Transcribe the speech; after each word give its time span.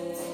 Amen. 0.00 0.16
I 0.16 0.29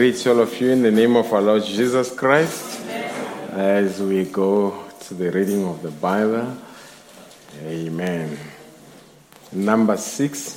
greet 0.00 0.26
all 0.26 0.40
of 0.40 0.58
you 0.58 0.70
in 0.70 0.80
the 0.80 0.90
name 0.90 1.14
of 1.14 1.30
our 1.30 1.42
Lord 1.42 1.62
Jesus 1.62 2.10
Christ 2.14 2.80
as 3.50 4.00
we 4.00 4.24
go 4.24 4.88
to 4.98 5.12
the 5.12 5.30
reading 5.30 5.68
of 5.68 5.82
the 5.82 5.90
Bible. 5.90 6.56
Amen. 7.64 8.38
Number 9.52 9.98
six. 9.98 10.56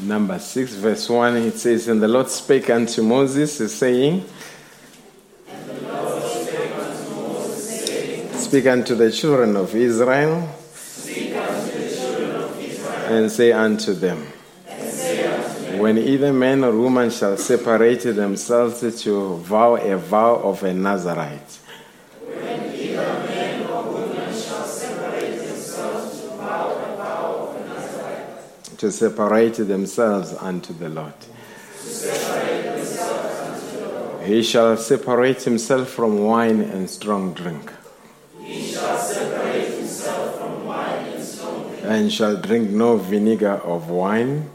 Number 0.00 0.38
6, 0.38 0.74
verse 0.74 1.08
1, 1.08 1.36
it 1.36 1.54
says, 1.54 1.88
And 1.88 2.02
the 2.02 2.08
Lord 2.08 2.28
spake 2.28 2.68
unto 2.68 3.02
Moses, 3.02 3.74
saying, 3.74 4.24
Speak 8.54 8.66
unto 8.68 8.94
the 8.94 9.10
children 9.10 9.56
of 9.56 9.74
Israel, 9.74 10.48
and 13.08 13.28
say 13.28 13.50
unto 13.50 13.94
them, 13.94 14.28
When 15.80 15.98
either 15.98 16.32
man 16.32 16.62
or 16.62 16.70
woman 16.70 17.10
shall 17.10 17.36
separate 17.36 18.02
themselves 18.02 19.02
to 19.02 19.38
vow 19.38 19.74
a 19.74 19.96
vow 19.96 20.36
of 20.36 20.62
a 20.62 20.72
Nazarite, 20.72 21.58
to 28.78 28.92
separate 28.92 29.54
themselves 29.54 30.32
unto 30.34 30.72
the 30.74 30.90
Lord. 30.90 31.12
He 34.24 34.44
shall 34.44 34.76
separate 34.76 35.42
himself 35.42 35.88
from 35.88 36.22
wine 36.22 36.60
and 36.60 36.88
strong 36.88 37.34
drink. 37.34 37.73
And 41.94 42.12
shall 42.12 42.36
drink 42.36 42.70
no 42.70 42.96
vinegar 42.96 43.60
of 43.62 43.88
wine, 43.88 44.50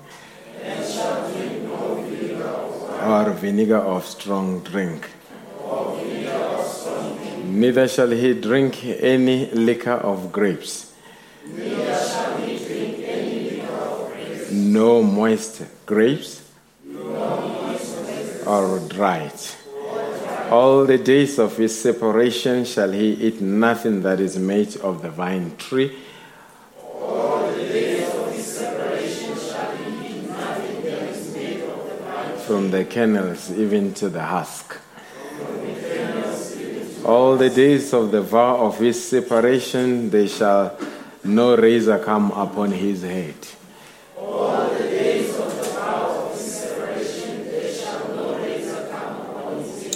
or 3.01 3.29
vinegar 3.31 3.77
of 3.77 4.05
strong 4.05 4.59
drink. 4.59 5.09
Neither 7.45 7.87
shall 7.87 8.09
he 8.09 8.33
drink 8.33 8.83
any 8.83 9.45
liquor 9.51 9.93
of 9.93 10.33
grapes. 10.33 10.91
no 14.51 15.01
moist 15.01 15.63
grapes 15.85 16.41
or 18.45 18.79
dried. 18.89 19.39
All 20.51 20.85
the 20.85 20.97
days 20.97 21.39
of 21.39 21.55
his 21.55 21.79
separation 21.79 22.65
shall 22.65 22.91
he 22.91 23.13
eat 23.13 23.39
nothing 23.39 24.01
that 24.01 24.19
is 24.19 24.37
made 24.37 24.75
of 24.77 25.01
the 25.01 25.09
vine 25.09 25.55
tree. 25.57 25.95
From 32.49 32.71
the 32.71 32.83
kernels 32.83 33.51
even 33.51 33.93
to 33.93 34.09
the 34.09 34.23
husk. 34.23 34.75
All 37.05 37.37
the 37.37 37.51
days 37.51 37.93
of 37.93 38.09
the 38.09 38.23
vow 38.23 38.65
of 38.65 38.79
his 38.79 39.07
separation, 39.07 40.09
they 40.09 40.25
shall 40.27 40.75
no 41.23 41.55
razor 41.55 41.99
come 41.99 42.31
upon 42.31 42.71
his 42.71 43.03
head. 43.03 43.35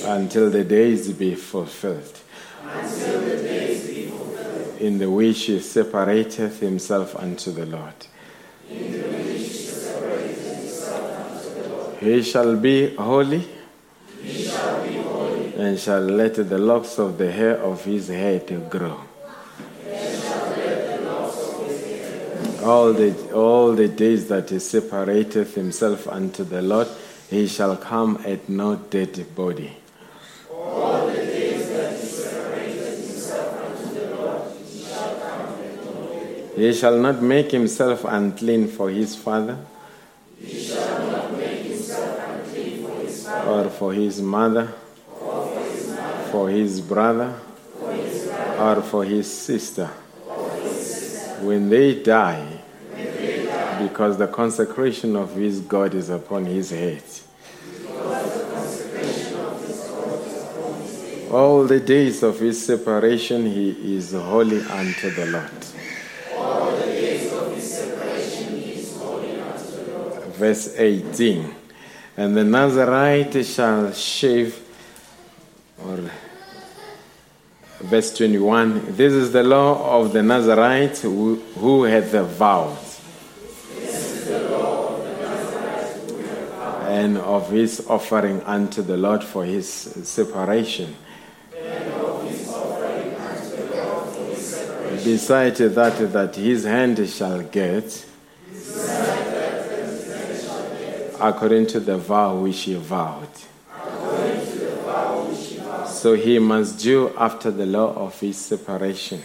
until 0.06 0.52
the 0.52 0.64
days 0.64 1.12
be 1.12 1.34
fulfilled. 1.34 2.20
In 4.80 5.00
the 5.00 5.10
which 5.10 5.46
he 5.46 5.60
separateth 5.60 6.60
himself 6.60 7.16
unto 7.16 7.52
the 7.52 7.66
Lord. 7.66 7.96
He 12.04 12.22
shall 12.22 12.58
be 12.58 12.96
holy, 12.96 13.48
and 15.56 15.80
shall 15.80 16.02
let 16.02 16.36
the 16.36 16.58
locks 16.58 17.00
of 17.00 17.18
the 17.18 17.32
hair 17.32 17.56
of 17.58 17.86
his 17.86 18.10
head 18.10 18.70
grow. 18.70 19.00
All 22.62 22.92
the, 22.92 23.32
all 23.34 23.72
the 23.72 23.88
days 23.88 24.28
that 24.28 24.50
he 24.50 24.60
separateth 24.60 25.56
himself 25.56 26.10
unto 26.10 26.44
the 26.44 26.62
Lord, 26.62 26.90
he 27.30 27.48
shall 27.48 27.78
come 27.78 28.22
at 28.26 28.50
no 28.50 28.76
dead 28.76 29.34
body. 29.34 29.72
He 36.56 36.74
shall 36.74 36.98
not 36.98 37.22
make 37.22 37.52
himself 37.52 38.04
unclean 38.04 38.68
for 38.68 38.90
his 38.90 39.16
father, 39.16 39.58
or 43.54 43.70
for 43.70 43.94
his 43.94 44.22
mother, 44.22 44.74
for 46.32 46.50
his 46.50 46.82
brother, 46.82 47.40
or 48.58 48.82
for 48.82 49.04
his 49.04 49.32
sister. 49.32 49.88
When 51.42 51.70
they 51.70 52.02
die, 52.02 52.60
because 53.80 54.18
the 54.18 54.28
consecration 54.28 55.16
of 55.16 55.36
his 55.36 55.60
God 55.60 55.94
is 55.94 56.10
upon 56.10 56.46
his 56.46 56.72
head. 56.72 57.04
All 61.32 61.64
the 61.64 61.80
days 61.80 62.24
of 62.24 62.40
his 62.40 62.66
separation, 62.66 63.46
he 63.46 63.96
is 63.96 64.14
holy 64.14 64.62
unto 64.62 65.10
the 65.12 65.26
Lord. 65.28 65.52
verse 70.44 70.78
18. 70.78 71.63
And 72.16 72.38
the 72.38 72.44
Nazarite 72.44 73.44
shall 73.44 73.92
shave, 73.92 74.60
or 75.84 76.00
verse 77.80 78.16
21. 78.16 78.96
This 78.96 79.14
is 79.14 79.32
the 79.32 79.42
law 79.42 80.00
of 80.00 80.14
the 80.14 80.22
Nazarite 80.22 81.00
who, 81.00 81.36
who 81.58 81.84
had 81.84 82.12
the 82.12 82.24
vows. 82.24 83.02
And 86.88 87.18
of 87.18 87.50
his 87.50 87.86
offering 87.88 88.42
unto 88.44 88.84
the 88.84 88.96
Lord 88.96 89.24
for 89.24 89.44
his 89.44 89.68
separation. 89.68 90.96
Besides 95.04 95.60
that, 95.60 96.14
that 96.14 96.36
his 96.36 96.64
hand 96.64 97.10
shall 97.10 97.42
get, 97.42 98.06
according 101.24 101.66
to 101.66 101.80
the 101.80 101.98
vow 101.98 102.36
which 102.36 102.64
he 102.64 102.76
vowed. 102.76 103.30
So 105.88 106.16
he 106.16 106.38
must 106.38 106.80
do 106.80 107.14
after 107.18 107.50
the 107.50 107.66
law 107.66 107.94
of 107.94 108.20
his 108.20 108.36
separation. 108.38 109.22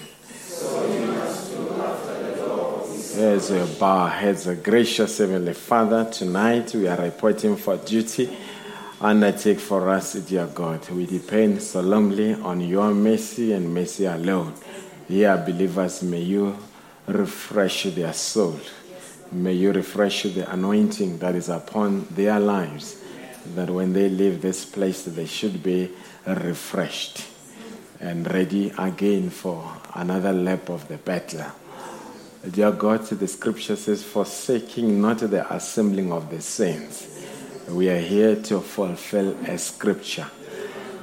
As 3.16 3.50
bow 3.80 3.98
our 3.98 4.10
heads, 4.10 4.46
a 4.46 4.54
gracious 4.54 5.18
Heavenly 5.18 5.54
Father, 5.54 6.08
tonight 6.08 6.72
we 6.72 6.86
are 6.86 7.02
reporting 7.02 7.56
for 7.56 7.76
duty. 7.76 8.30
Undertake 9.00 9.58
for 9.58 9.88
us, 9.90 10.12
dear 10.12 10.46
God. 10.46 10.88
We 10.90 11.04
depend 11.04 11.60
solemnly 11.60 12.34
on 12.34 12.60
your 12.60 12.94
mercy 12.94 13.52
and 13.54 13.74
mercy 13.74 14.04
alone. 14.04 14.54
Dear 15.08 15.36
believers, 15.44 16.04
may 16.04 16.20
you 16.20 16.56
refresh 17.08 17.84
their 17.84 18.12
soul. 18.12 18.60
May 19.30 19.52
you 19.52 19.72
refresh 19.72 20.22
the 20.22 20.50
anointing 20.50 21.18
that 21.18 21.34
is 21.34 21.48
upon 21.50 22.06
their 22.10 22.40
lives, 22.40 23.02
that 23.54 23.68
when 23.68 23.92
they 23.92 24.08
leave 24.08 24.40
this 24.40 24.64
place, 24.64 25.04
they 25.04 25.26
should 25.26 25.62
be 25.62 25.90
refreshed 26.26 27.26
and 28.00 28.30
ready 28.32 28.72
again 28.78 29.28
for 29.28 29.70
another 29.94 30.32
lap 30.32 30.70
of 30.70 30.88
the 30.88 30.96
battle. 30.96 31.46
Dear 32.50 32.72
God, 32.72 33.04
the 33.04 33.28
scripture 33.28 33.76
says, 33.76 34.02
forsaking 34.02 35.00
not 35.00 35.18
the 35.18 35.52
assembling 35.52 36.12
of 36.12 36.30
the 36.30 36.40
saints. 36.40 37.26
We 37.68 37.90
are 37.90 37.98
here 37.98 38.36
to 38.36 38.60
fulfill 38.60 39.36
a 39.46 39.58
scripture. 39.58 40.30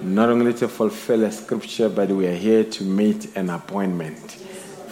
Not 0.02 0.30
only 0.30 0.54
to 0.56 0.68
fulfill 0.68 1.26
a 1.26 1.32
scripture, 1.32 1.90
but 1.90 2.10
we 2.10 2.26
are 2.28 2.36
here 2.36 2.64
to 2.64 2.84
meet 2.84 3.36
an 3.36 3.50
appointment. 3.50 4.45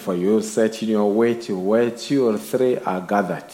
For 0.04 0.16
you 0.16 0.40
in 0.40 0.90
your 0.90 1.10
way 1.10 1.34
to 1.44 1.58
where 1.58 1.90
two 1.90 2.28
or 2.28 2.38
three 2.38 2.78
are 2.78 3.00
gathered, 3.00 3.46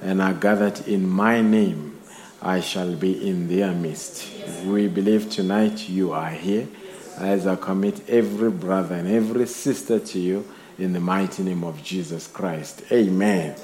and 0.00 0.22
are 0.22 0.32
gathered 0.32 0.86
in 0.86 1.08
my 1.08 1.40
name, 1.40 1.98
I 2.40 2.60
shall 2.60 2.94
be 2.94 3.28
in 3.28 3.48
their 3.48 3.72
midst. 3.72 4.30
We 4.64 4.86
believe 4.86 5.28
tonight 5.30 5.88
you 5.88 6.12
are 6.12 6.30
here 6.30 6.68
as 7.18 7.48
I 7.48 7.56
commit 7.56 8.08
every 8.08 8.52
brother 8.52 8.94
and 8.94 9.08
every 9.08 9.48
sister 9.48 9.98
to 9.98 10.18
you 10.20 10.46
in 10.78 10.92
the 10.92 11.00
mighty 11.00 11.42
name 11.42 11.64
of 11.64 11.82
Jesus 11.82 12.28
Christ. 12.28 12.84
Amen. 12.92 13.56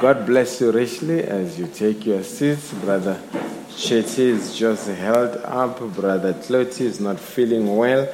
God 0.00 0.24
bless 0.24 0.62
you 0.62 0.72
richly 0.72 1.22
as 1.22 1.58
you 1.58 1.66
take 1.66 2.06
your 2.06 2.22
seats. 2.22 2.72
Brother 2.72 3.20
Chetty 3.68 4.20
is 4.20 4.56
just 4.56 4.88
held 4.88 5.36
up. 5.44 5.80
Brother 5.94 6.32
Clotty 6.32 6.86
is 6.86 6.98
not 6.98 7.20
feeling 7.20 7.76
well. 7.76 8.10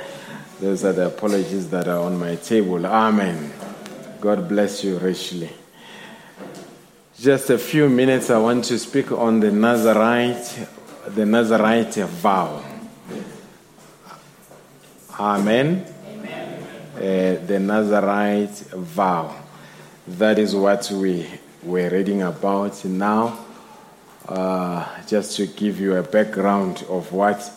Those 0.58 0.84
are 0.84 0.92
the 0.92 1.06
apologies 1.06 1.70
that 1.70 1.86
are 1.86 2.00
on 2.00 2.18
my 2.18 2.34
table. 2.34 2.84
Amen. 2.84 3.59
God 4.20 4.46
bless 4.46 4.84
you 4.84 4.98
richly. 4.98 5.48
Just 7.18 7.48
a 7.48 7.56
few 7.56 7.88
minutes, 7.88 8.28
I 8.28 8.38
want 8.38 8.64
to 8.66 8.78
speak 8.78 9.10
on 9.12 9.40
the 9.40 9.50
Nazarite, 9.50 10.66
the 11.06 11.24
Nazarite 11.24 11.94
vow. 11.94 12.62
Amen. 15.18 15.86
Uh, 16.96 17.00
the 17.46 17.58
Nazarite 17.58 18.58
vow. 18.76 19.34
That 20.06 20.38
is 20.38 20.54
what 20.54 20.90
we 20.90 21.26
were 21.62 21.88
reading 21.88 22.20
about 22.20 22.84
now. 22.84 23.46
Uh, 24.28 24.86
just 25.06 25.34
to 25.36 25.46
give 25.46 25.80
you 25.80 25.96
a 25.96 26.02
background 26.02 26.84
of 26.90 27.10
what 27.10 27.50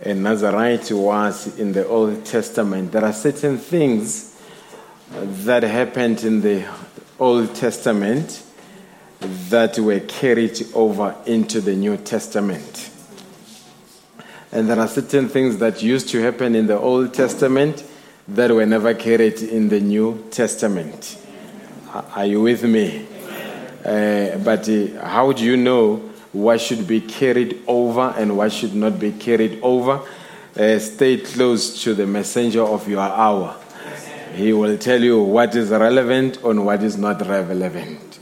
a 0.00 0.14
Nazarite 0.14 0.92
was 0.92 1.58
in 1.58 1.72
the 1.72 1.86
Old 1.86 2.24
Testament, 2.24 2.90
there 2.90 3.04
are 3.04 3.12
certain 3.12 3.58
things 3.58 4.29
that 5.10 5.62
happened 5.64 6.22
in 6.22 6.40
the 6.40 6.64
Old 7.18 7.54
Testament 7.54 8.42
that 9.20 9.78
were 9.78 10.00
carried 10.00 10.62
over 10.72 11.16
into 11.26 11.60
the 11.60 11.74
New 11.74 11.96
Testament. 11.96 12.90
And 14.52 14.68
there 14.68 14.78
are 14.78 14.88
certain 14.88 15.28
things 15.28 15.58
that 15.58 15.82
used 15.82 16.08
to 16.10 16.22
happen 16.22 16.54
in 16.54 16.66
the 16.66 16.78
Old 16.78 17.12
Testament 17.12 17.84
that 18.28 18.50
were 18.50 18.66
never 18.66 18.94
carried 18.94 19.42
in 19.42 19.68
the 19.68 19.80
New 19.80 20.26
Testament. 20.30 21.18
Are 21.92 22.26
you 22.26 22.40
with 22.42 22.62
me? 22.62 23.06
Uh, 23.84 24.38
but 24.38 24.68
uh, 24.68 25.04
how 25.04 25.32
do 25.32 25.44
you 25.44 25.56
know 25.56 25.96
what 26.32 26.60
should 26.60 26.86
be 26.86 27.00
carried 27.00 27.62
over 27.66 28.14
and 28.16 28.36
what 28.36 28.52
should 28.52 28.74
not 28.74 28.98
be 29.00 29.10
carried 29.12 29.58
over? 29.62 30.00
Uh, 30.56 30.78
stay 30.78 31.18
close 31.18 31.82
to 31.82 31.94
the 31.94 32.06
messenger 32.06 32.62
of 32.62 32.88
your 32.88 33.00
hour. 33.00 33.59
He 34.34 34.52
will 34.52 34.78
tell 34.78 35.02
you 35.02 35.22
what 35.22 35.54
is 35.54 35.70
relevant 35.70 36.42
and 36.42 36.64
what 36.64 36.82
is 36.82 36.96
not 36.96 37.20
relevant. 37.26 38.18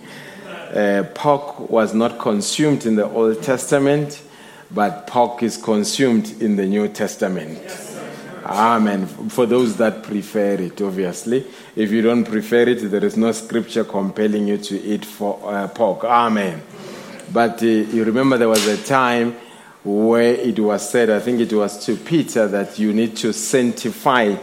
Uh, 0.75 1.05
pork 1.15 1.71
was 1.71 1.95
not 1.95 2.19
consumed 2.19 2.85
in 2.87 2.97
the 2.97 3.09
Old 3.09 3.43
Testament 3.43 4.23
but 4.71 5.07
pork 5.07 5.43
is 5.43 5.57
consumed 5.57 6.43
in 6.43 6.57
the 6.57 6.67
New 6.67 6.89
Testament. 6.89 7.59
Amen. 8.45 9.07
For 9.07 9.47
those 9.47 9.77
that 9.77 10.03
prefer 10.03 10.55
it, 10.55 10.81
obviously. 10.81 11.47
If 11.77 11.91
you 11.91 12.03
don't 12.03 12.25
prefer 12.25 12.63
it, 12.63 12.91
there 12.91 13.05
is 13.05 13.17
no 13.17 13.33
scripture 13.33 13.85
compelling 13.85 14.47
you 14.47 14.59
to 14.59 14.81
eat 14.81 15.05
for, 15.05 15.41
uh, 15.45 15.69
pork. 15.69 16.05
Amen. 16.05 16.63
But 17.33 17.63
uh, 17.63 17.67
you 17.67 18.05
remember 18.05 18.39
there 18.39 18.49
was 18.49 18.67
a 18.67 18.83
time 18.83 19.37
where 19.85 20.35
it 20.35 20.59
was 20.59 20.89
said, 20.89 21.11
I 21.11 21.21
think 21.21 21.41
it 21.41 21.53
was 21.53 21.85
to 21.87 21.97
Peter, 21.97 22.47
that 22.49 22.79
you 22.79 22.93
need 22.93 23.17
to 23.19 23.33
sanctify 23.33 24.37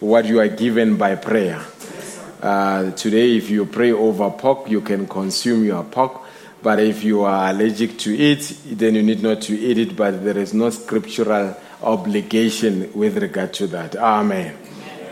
what 0.00 0.26
you 0.26 0.40
are 0.40 0.48
given 0.48 0.96
by 0.96 1.14
prayer. 1.14 1.64
Uh, 2.42 2.90
today, 2.92 3.36
if 3.36 3.48
you 3.50 3.64
pray 3.64 3.92
over 3.92 4.30
pork, 4.30 4.68
you 4.68 4.80
can 4.80 5.06
consume 5.06 5.64
your 5.64 5.82
pork. 5.84 6.22
But 6.62 6.80
if 6.80 7.04
you 7.04 7.22
are 7.22 7.50
allergic 7.50 7.98
to 7.98 8.16
it, 8.16 8.56
then 8.66 8.94
you 8.94 9.02
need 9.02 9.22
not 9.22 9.42
to 9.42 9.58
eat 9.58 9.78
it, 9.78 9.96
but 9.96 10.24
there 10.24 10.36
is 10.36 10.52
no 10.52 10.70
scriptural 10.70 11.56
obligation 11.82 12.90
with 12.92 13.18
regard 13.18 13.54
to 13.54 13.66
that. 13.68 13.96
Amen. 13.96 14.56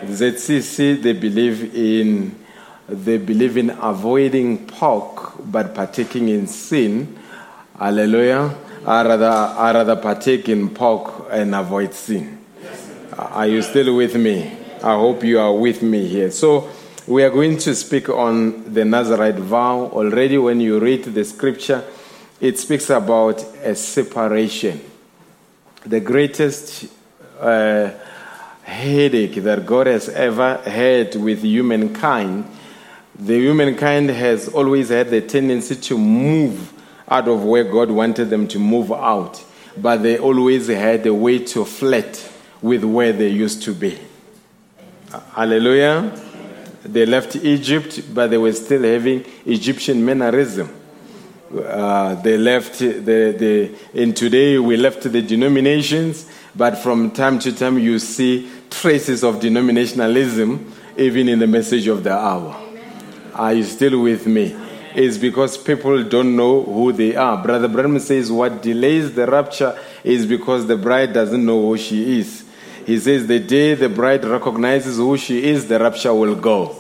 ZCC, 0.03 1.01
they 1.01 1.13
believe 1.13 1.75
in 1.75 2.39
they 2.87 3.17
believe 3.17 3.57
in 3.57 3.71
avoiding 3.71 4.67
pork 4.67 5.35
but 5.51 5.75
partaking 5.75 6.29
in 6.29 6.47
sin. 6.47 7.17
Hallelujah. 7.79 8.55
I 8.87 9.03
rather, 9.03 9.31
I 9.31 9.73
rather 9.73 9.97
partake 9.97 10.51
in 10.51 10.69
pork 10.69 11.29
and 11.31 11.55
avoid 11.55 11.95
sin. 11.95 12.39
Are 13.17 13.47
you 13.47 13.63
still 13.63 13.97
with 13.97 14.17
me? 14.17 14.64
I 14.85 14.97
hope 14.97 15.25
you 15.25 15.41
are 15.41 15.51
with 15.51 15.83
me 15.83 16.07
here. 16.07 16.31
So 16.31 16.71
we 17.07 17.25
are 17.25 17.31
going 17.31 17.57
to 17.57 17.75
speak 17.75 18.11
on 18.11 18.75
the 18.75 18.85
Nazarite 18.85 19.37
vow. 19.37 19.87
Already, 19.87 20.37
when 20.37 20.61
you 20.61 20.79
read 20.79 21.05
the 21.05 21.25
scripture, 21.25 21.83
it 22.39 22.59
speaks 22.59 22.91
about 22.91 23.43
a 23.63 23.75
separation. 23.77 24.83
The 25.87 26.01
greatest 26.01 26.93
uh, 27.41 27.93
headache 28.63 29.37
that 29.37 29.65
God 29.65 29.87
has 29.87 30.11
ever 30.11 30.59
had 30.59 31.15
with 31.15 31.43
humankind, 31.43 32.47
the 33.19 33.39
humankind 33.39 34.11
has 34.11 34.49
always 34.49 34.91
had 34.91 35.09
the 35.09 35.23
tendency 35.23 35.77
to 35.77 35.97
move 35.97 36.75
out 37.09 37.27
of 37.27 37.43
where 37.43 37.65
God 37.65 37.91
wanted 37.91 38.29
them 38.29 38.47
to 38.49 38.59
move 38.59 38.93
out, 38.93 39.43
but 39.79 40.03
they 40.03 40.19
always 40.19 40.69
had 40.69 41.07
a 41.07 41.15
way 41.15 41.39
to 41.39 41.65
flirt 41.65 42.31
with 42.61 42.85
where 42.85 43.15
they 43.15 43.29
used 43.29 43.63
to 43.63 43.73
be. 43.73 43.99
Hallelujah. 45.35 46.13
They 46.85 47.07
left 47.07 47.37
Egypt, 47.37 48.03
but 48.13 48.31
they 48.31 48.39
were 48.39 48.53
still 48.53 48.83
having 48.83 49.25
Egyptian 49.47 50.05
mannerism. 50.05 50.69
Uh, 51.57 52.15
they 52.17 52.37
left 52.37 52.79
the, 52.79 52.99
the, 53.01 53.75
and 53.95 54.17
today 54.17 54.59
we 54.59 54.77
left 54.77 55.03
the 55.03 55.23
denominations, 55.23 56.29
but 56.57 56.77
from 56.79 57.11
time 57.13 57.39
to 57.39 57.53
time 57.53 57.79
you 57.79 57.99
see 57.99 58.51
traces 58.71 59.23
of 59.23 59.37
denominationalism 59.37 60.71
even 60.97 61.29
in 61.29 61.39
the 61.39 61.47
message 61.47 61.87
of 61.87 62.03
the 62.03 62.13
hour. 62.13 62.61
Are 63.35 63.55
you 63.55 63.65
still 63.65 64.01
with 64.03 64.27
me? 64.27 64.57
It's 64.95 65.19
because 65.19 65.57
people 65.57 66.05
don't 66.05 66.37
know 66.37 66.63
who 66.63 66.93
they 66.93 67.17
are. 67.17 67.43
Brother 67.43 67.69
Branham 67.69 67.99
says 67.99 68.31
what 68.31 68.63
delays 68.63 69.13
the 69.15 69.27
rapture 69.27 69.79
is 70.05 70.27
because 70.27 70.67
the 70.67 70.77
bride 70.77 71.13
doesn't 71.13 71.45
know 71.45 71.61
who 71.61 71.77
she 71.77 72.21
is. 72.21 72.44
He 72.87 72.99
says, 72.99 73.27
The 73.27 73.39
day 73.41 73.75
the 73.75 73.89
bride 73.89 74.25
recognizes 74.25 74.97
who 74.97 75.17
she 75.17 75.45
is, 75.45 75.67
the 75.67 75.79
rapture 75.79 76.15
will 76.15 76.35
go. 76.35 76.77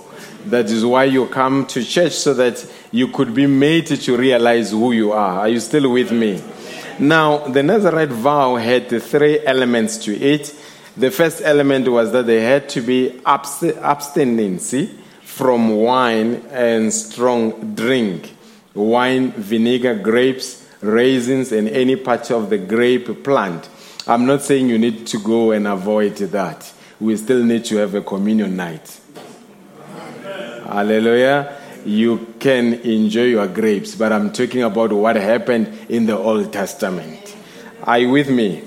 That 0.46 0.66
is 0.66 0.84
why 0.84 1.04
you 1.04 1.26
come 1.26 1.66
to 1.66 1.82
church 1.82 2.12
so 2.12 2.34
that 2.34 2.66
you 2.92 3.08
could 3.08 3.34
be 3.34 3.46
made 3.46 3.86
to 3.86 4.16
realize 4.16 4.70
who 4.70 4.92
you 4.92 5.12
are. 5.12 5.40
Are 5.40 5.48
you 5.48 5.60
still 5.60 5.90
with 5.90 6.12
me? 6.12 6.42
Now, 6.98 7.38
the 7.48 7.62
Nazarite 7.62 8.10
vow 8.10 8.56
had 8.56 8.88
three 9.02 9.44
elements 9.44 9.96
to 10.04 10.14
it. 10.14 10.54
The 10.96 11.10
first 11.10 11.40
element 11.42 11.88
was 11.88 12.12
that 12.12 12.26
they 12.26 12.42
had 12.42 12.68
to 12.70 12.80
be 12.80 13.20
abstinence 13.24 14.74
from 15.22 15.76
wine 15.76 16.42
and 16.50 16.92
strong 16.92 17.74
drink 17.74 18.34
wine, 18.74 19.30
vinegar, 19.32 19.94
grapes, 19.94 20.68
raisins, 20.80 21.52
and 21.52 21.68
any 21.68 21.96
part 21.96 22.30
of 22.30 22.50
the 22.50 22.58
grape 22.58 23.22
plant. 23.22 23.68
I'm 24.06 24.26
not 24.26 24.42
saying 24.42 24.68
you 24.68 24.78
need 24.78 25.06
to 25.08 25.18
go 25.18 25.52
and 25.52 25.66
avoid 25.66 26.16
that. 26.16 26.70
We 27.00 27.16
still 27.16 27.42
need 27.42 27.64
to 27.66 27.76
have 27.76 27.94
a 27.94 28.02
communion 28.02 28.54
night. 28.54 29.00
Hallelujah. 30.66 31.56
You 31.86 32.34
can 32.38 32.74
enjoy 32.74 33.24
your 33.24 33.46
grapes, 33.46 33.94
but 33.94 34.12
I'm 34.12 34.30
talking 34.30 34.62
about 34.62 34.92
what 34.92 35.16
happened 35.16 35.86
in 35.88 36.04
the 36.04 36.18
Old 36.18 36.52
Testament. 36.52 37.34
Are 37.82 37.98
you 37.98 38.10
with 38.10 38.28
me? 38.28 38.64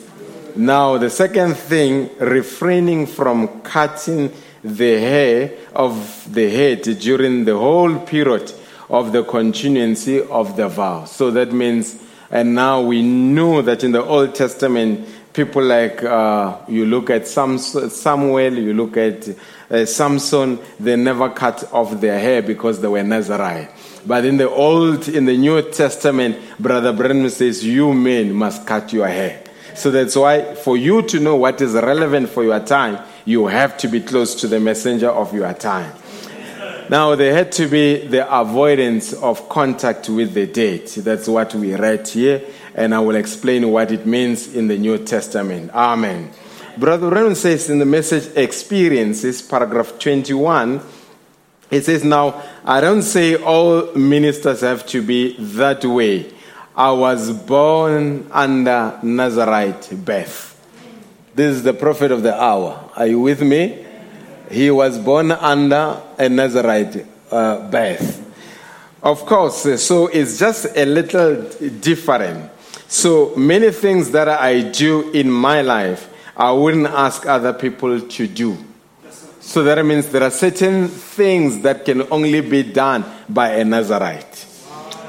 Now, 0.56 0.98
the 0.98 1.12
second 1.12 1.56
thing, 1.56 2.10
refraining 2.17 3.06
from 3.06 3.62
cutting 3.62 4.34
the 4.63 5.00
hair 5.00 5.51
of 5.75 6.27
the 6.34 6.50
head 6.50 6.82
during 6.82 7.46
the 7.46 7.56
whole 7.56 8.00
period 8.00 8.51
of 8.89 9.12
the 9.12 9.24
continuancy 9.24 10.27
of 10.29 10.58
the 10.58 10.67
vow. 10.67 11.06
So 11.06 11.29
that 11.32 11.51
means, 11.51 12.01
and 12.32 12.56
now 12.56 12.82
we 12.82 13.03
know 13.03 13.62
that 13.62 13.84
in 13.84 13.91
the 13.91 14.03
Old 14.03 14.34
Testament, 14.34 15.08
people 15.38 15.63
like 15.63 16.03
uh, 16.03 16.58
you 16.67 16.84
look 16.84 17.12
at 17.12 17.27
Samuel, 17.27 18.53
you 18.58 18.74
look 18.74 18.98
at 18.98 19.29
uh, 19.70 19.86
Samson, 19.86 20.58
they 20.79 20.96
never 20.96 21.29
cut 21.29 21.72
off 21.72 22.01
their 22.01 22.20
hair 22.20 22.41
because 22.41 22.82
they 22.82 22.88
were 22.88 23.03
Nazarite. 23.03 23.70
But 24.03 24.25
in 24.25 24.38
the 24.38 24.50
Old, 24.50 25.08
in 25.08 25.25
the 25.25 25.38
New 25.38 25.62
Testament, 25.72 26.38
Brother 26.60 26.91
Branham 26.91 27.29
says, 27.29 27.63
You 27.63 27.94
men 27.94 28.34
must 28.34 28.65
cut 28.65 28.91
your 28.91 29.08
hair. 29.08 29.44
So 29.75 29.91
that's 29.91 30.15
why, 30.15 30.56
for 30.56 30.75
you 30.75 31.03
to 31.03 31.20
know 31.20 31.36
what 31.36 31.62
is 31.62 31.74
relevant 31.74 32.29
for 32.29 32.44
your 32.44 32.60
time, 32.60 33.06
you 33.25 33.46
have 33.46 33.77
to 33.77 33.88
be 33.88 34.01
close 34.01 34.34
to 34.41 34.48
the 34.48 34.60
messenger 34.60 35.12
of 35.12 35.36
your 35.36 35.53
time. 35.53 35.94
Now, 36.89 37.13
there 37.15 37.36
had 37.36 37.51
to 37.53 37.67
be 37.67 38.08
the 38.08 38.25
avoidance 38.34 39.13
of 39.13 39.50
contact 39.50 40.10
with 40.10 40.34
the 40.34 40.48
dead. 40.48 40.88
That's 40.88 41.27
what 41.27 41.53
we 41.53 41.75
read 41.75 42.08
here, 42.08 42.41
and 42.77 42.93
I 42.93 43.00
will 43.00 43.15
explain 43.15 43.69
what 43.72 43.91
it 43.91 44.05
means 44.05 44.53
in 44.53 44.67
the 44.67 44.77
New 44.77 45.00
Testament. 45.00 45.72
Amen. 45.74 46.31
Brother 46.77 47.10
Branham 47.10 47.34
says 47.34 47.72
in 47.72 47.79
the 47.79 47.86
message 47.86 48.38
experiences, 48.38 49.41
paragraph 49.41 49.98
21, 49.98 50.79
it 51.72 51.84
says, 51.84 52.03
Now, 52.03 52.41
I 52.63 52.79
don't 52.79 53.01
say 53.01 53.36
all 53.36 53.93
ministers 53.96 54.62
have 54.62 54.86
to 54.88 55.01
be 55.01 55.36
that 55.55 55.84
way. 55.84 56.31
I 56.75 56.91
was 56.91 57.31
born 57.31 58.27
under 58.31 59.00
Nazarite 59.01 60.05
birth. 60.05 60.53
This 61.34 61.55
is 61.55 61.63
the 61.63 61.74
prophet 61.74 62.12
of 62.12 62.22
the 62.22 62.39
hour. 62.39 62.91
Are 62.96 63.07
you 63.07 63.19
with 63.19 63.41
me? 63.41 63.86
He 64.51 64.69
was 64.69 65.00
born 65.00 65.31
under 65.31 66.00
a 66.19 66.29
Nazarite 66.29 67.07
uh, 67.31 67.69
birth. 67.72 68.24
Of 69.01 69.25
course, 69.25 69.81
so 69.81 70.07
it's 70.07 70.38
just 70.38 70.67
a 70.77 70.86
little 70.86 71.41
different. 71.79 72.51
So 72.88 73.36
many 73.36 73.72
things 73.72 74.12
that 74.12 74.29
I 74.29 74.62
do 74.62 75.12
in 75.12 75.29
my 75.29 75.62
life, 75.62 76.10
I 76.38 76.51
wouldn't 76.51 76.88
ask 76.88 77.25
other 77.25 77.51
people 77.51 78.00
to 78.00 78.27
do. 78.27 78.58
So 79.41 79.63
that 79.63 79.86
means 79.86 80.08
there 80.10 80.24
are 80.24 80.32
certain 80.32 80.88
things 80.88 81.62
that 81.62 81.84
can 81.86 82.12
only 82.12 82.41
be 82.41 82.63
done 82.63 83.06
by 83.27 83.51
a 83.51 83.65
Nazarite. 83.65 84.46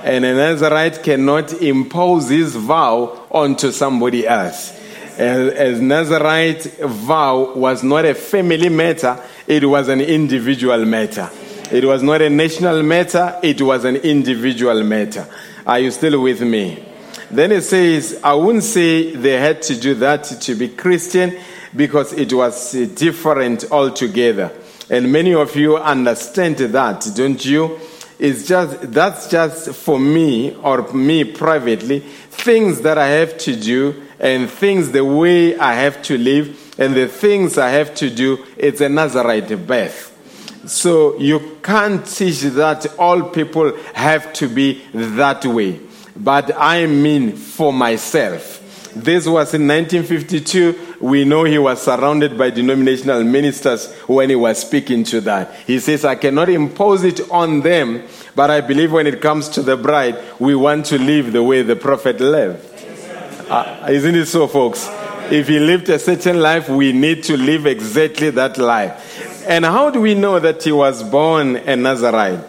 And 0.02 0.24
a 0.24 0.34
Nazarite 0.34 1.02
cannot 1.02 1.52
impose 1.54 2.28
his 2.28 2.54
vow 2.54 3.26
onto 3.30 3.70
somebody 3.72 4.26
else. 4.26 4.72
As 5.18 5.80
Nazarite 5.80 6.62
vow 6.80 7.52
was 7.54 7.82
not 7.82 8.04
a 8.04 8.14
family 8.14 8.68
matter, 8.68 9.20
it 9.46 9.64
was 9.64 9.88
an 9.88 10.00
individual 10.00 10.84
matter. 10.84 11.30
It 11.70 11.84
was 11.84 12.02
not 12.02 12.22
a 12.22 12.30
national 12.30 12.82
matter, 12.82 13.38
it 13.42 13.60
was 13.60 13.84
an 13.84 13.96
individual 13.96 14.82
matter. 14.84 15.28
Are 15.66 15.80
you 15.80 15.90
still 15.90 16.22
with 16.22 16.40
me? 16.40 16.87
Then 17.30 17.52
it 17.52 17.62
says, 17.62 18.18
I 18.22 18.34
wouldn't 18.34 18.64
say 18.64 19.14
they 19.14 19.38
had 19.38 19.60
to 19.62 19.78
do 19.78 19.94
that 19.96 20.24
to 20.24 20.54
be 20.54 20.68
Christian 20.68 21.36
because 21.76 22.12
it 22.14 22.32
was 22.32 22.72
different 22.72 23.70
altogether. 23.70 24.50
And 24.88 25.12
many 25.12 25.34
of 25.34 25.54
you 25.54 25.76
understand 25.76 26.56
that, 26.56 27.10
don't 27.14 27.44
you? 27.44 27.78
It's 28.18 28.48
just 28.48 28.92
that's 28.92 29.28
just 29.28 29.74
for 29.74 29.98
me 29.98 30.56
or 30.56 30.90
me 30.92 31.24
privately, 31.24 32.00
things 32.00 32.80
that 32.80 32.98
I 32.98 33.08
have 33.08 33.38
to 33.38 33.54
do 33.54 34.02
and 34.18 34.50
things 34.50 34.90
the 34.90 35.04
way 35.04 35.56
I 35.56 35.74
have 35.74 36.02
to 36.04 36.18
live 36.18 36.74
and 36.78 36.94
the 36.94 37.06
things 37.06 37.58
I 37.58 37.70
have 37.70 37.94
to 37.96 38.10
do, 38.10 38.44
it's 38.56 38.80
a 38.80 38.88
Nazarite 38.88 39.66
birth. 39.66 40.14
So 40.66 41.18
you 41.18 41.58
can't 41.62 42.04
teach 42.04 42.40
that 42.40 42.86
all 42.98 43.22
people 43.30 43.76
have 43.94 44.32
to 44.34 44.48
be 44.48 44.82
that 44.94 45.44
way. 45.44 45.80
But 46.18 46.56
I 46.56 46.86
mean 46.86 47.32
for 47.32 47.72
myself. 47.72 48.58
This 48.94 49.26
was 49.26 49.54
in 49.54 49.68
1952. 49.68 50.96
We 51.00 51.24
know 51.24 51.44
he 51.44 51.58
was 51.58 51.80
surrounded 51.82 52.36
by 52.36 52.50
denominational 52.50 53.22
ministers 53.22 53.92
when 54.08 54.30
he 54.30 54.36
was 54.36 54.58
speaking 54.58 55.04
to 55.04 55.20
that. 55.22 55.54
He 55.66 55.78
says, 55.78 56.04
I 56.04 56.16
cannot 56.16 56.48
impose 56.48 57.04
it 57.04 57.30
on 57.30 57.60
them, 57.60 58.02
but 58.34 58.50
I 58.50 58.60
believe 58.60 58.90
when 58.90 59.06
it 59.06 59.20
comes 59.20 59.48
to 59.50 59.62
the 59.62 59.76
bride, 59.76 60.18
we 60.40 60.56
want 60.56 60.86
to 60.86 60.98
live 60.98 61.32
the 61.32 61.42
way 61.42 61.62
the 61.62 61.76
prophet 61.76 62.20
lived. 62.20 62.64
Uh, 63.48 63.86
isn't 63.88 64.16
it 64.16 64.26
so, 64.26 64.48
folks? 64.48 64.88
If 65.30 65.46
he 65.46 65.60
lived 65.60 65.88
a 65.90 65.98
certain 65.98 66.40
life, 66.40 66.68
we 66.68 66.92
need 66.92 67.22
to 67.24 67.36
live 67.36 67.66
exactly 67.66 68.30
that 68.30 68.58
life. 68.58 69.46
And 69.46 69.64
how 69.64 69.90
do 69.90 70.00
we 70.00 70.14
know 70.14 70.40
that 70.40 70.62
he 70.62 70.72
was 70.72 71.02
born 71.02 71.56
a 71.56 71.76
Nazarite? 71.76 72.40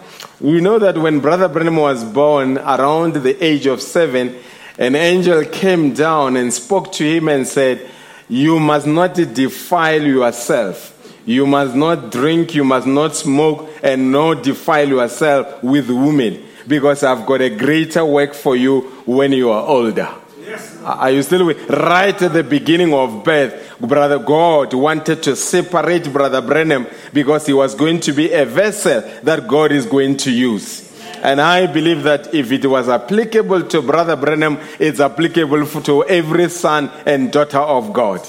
We 0.42 0.62
know 0.62 0.80
that 0.80 0.98
when 0.98 1.20
Brother 1.20 1.50
Branham 1.50 1.76
was 1.76 2.04
born 2.04 2.58
around 2.58 3.16
the 3.16 3.44
age 3.44 3.66
of 3.66 3.82
seven, 3.82 4.38
an 4.78 4.96
angel 4.96 5.44
came 5.44 5.94
down 5.94 6.38
and 6.38 6.54
spoke 6.54 6.94
to 6.94 7.04
him 7.04 7.28
and 7.28 7.46
said, 7.46 7.86
You 8.30 8.58
must 8.58 8.88
not 8.88 9.16
defile 9.16 10.02
yourself. 10.02 10.96
You 11.26 11.46
must 11.46 11.76
not 11.76 12.12
drink, 12.12 12.56
you 12.56 12.64
must 12.64 12.88
not 12.88 13.18
smoke, 13.18 13.70
and 13.84 14.14
not 14.14 14.44
defile 14.44 14.88
yourself 14.88 15.62
with 15.62 15.90
women, 15.90 16.42
because 16.66 17.04
I've 17.04 17.26
got 17.26 17.42
a 17.42 17.50
greater 17.50 18.06
work 18.06 18.34
for 18.34 18.56
you 18.56 18.82
when 19.06 19.34
you 19.34 19.50
are 19.52 19.68
older. 19.68 20.10
Yes. 20.50 20.82
Are 20.84 21.12
you 21.12 21.22
still 21.22 21.46
with? 21.46 21.70
Right 21.70 22.20
at 22.22 22.34
the 22.34 22.44
beginning 22.44 22.94
of 22.94 23.24
birth, 23.24 23.78
Brother 23.80 24.18
God 24.18 24.74
wanted 24.74 25.22
to 25.24 25.36
separate 25.36 26.12
Brother 26.12 26.42
Branham 26.42 26.88
because 27.14 27.46
he 27.46 27.54
was 27.54 27.76
going 27.76 28.00
to 28.02 28.12
be 28.12 28.32
a 28.34 28.46
vessel 28.46 29.02
that 29.24 29.48
God 29.48 29.72
is 29.72 29.86
going 29.86 30.18
to 30.18 30.32
use. 30.32 30.90
And 31.22 31.40
I 31.40 31.68
believe 31.68 32.04
that 32.04 32.34
if 32.34 32.52
it 32.52 32.66
was 32.66 32.90
applicable 32.90 33.64
to 33.64 33.82
Brother 33.82 34.16
Branham, 34.16 34.58
it's 34.80 35.00
applicable 35.00 35.68
to 35.84 36.04
every 36.06 36.50
son 36.50 36.90
and 37.06 37.32
daughter 37.32 37.60
of 37.60 37.94
God. 37.94 38.26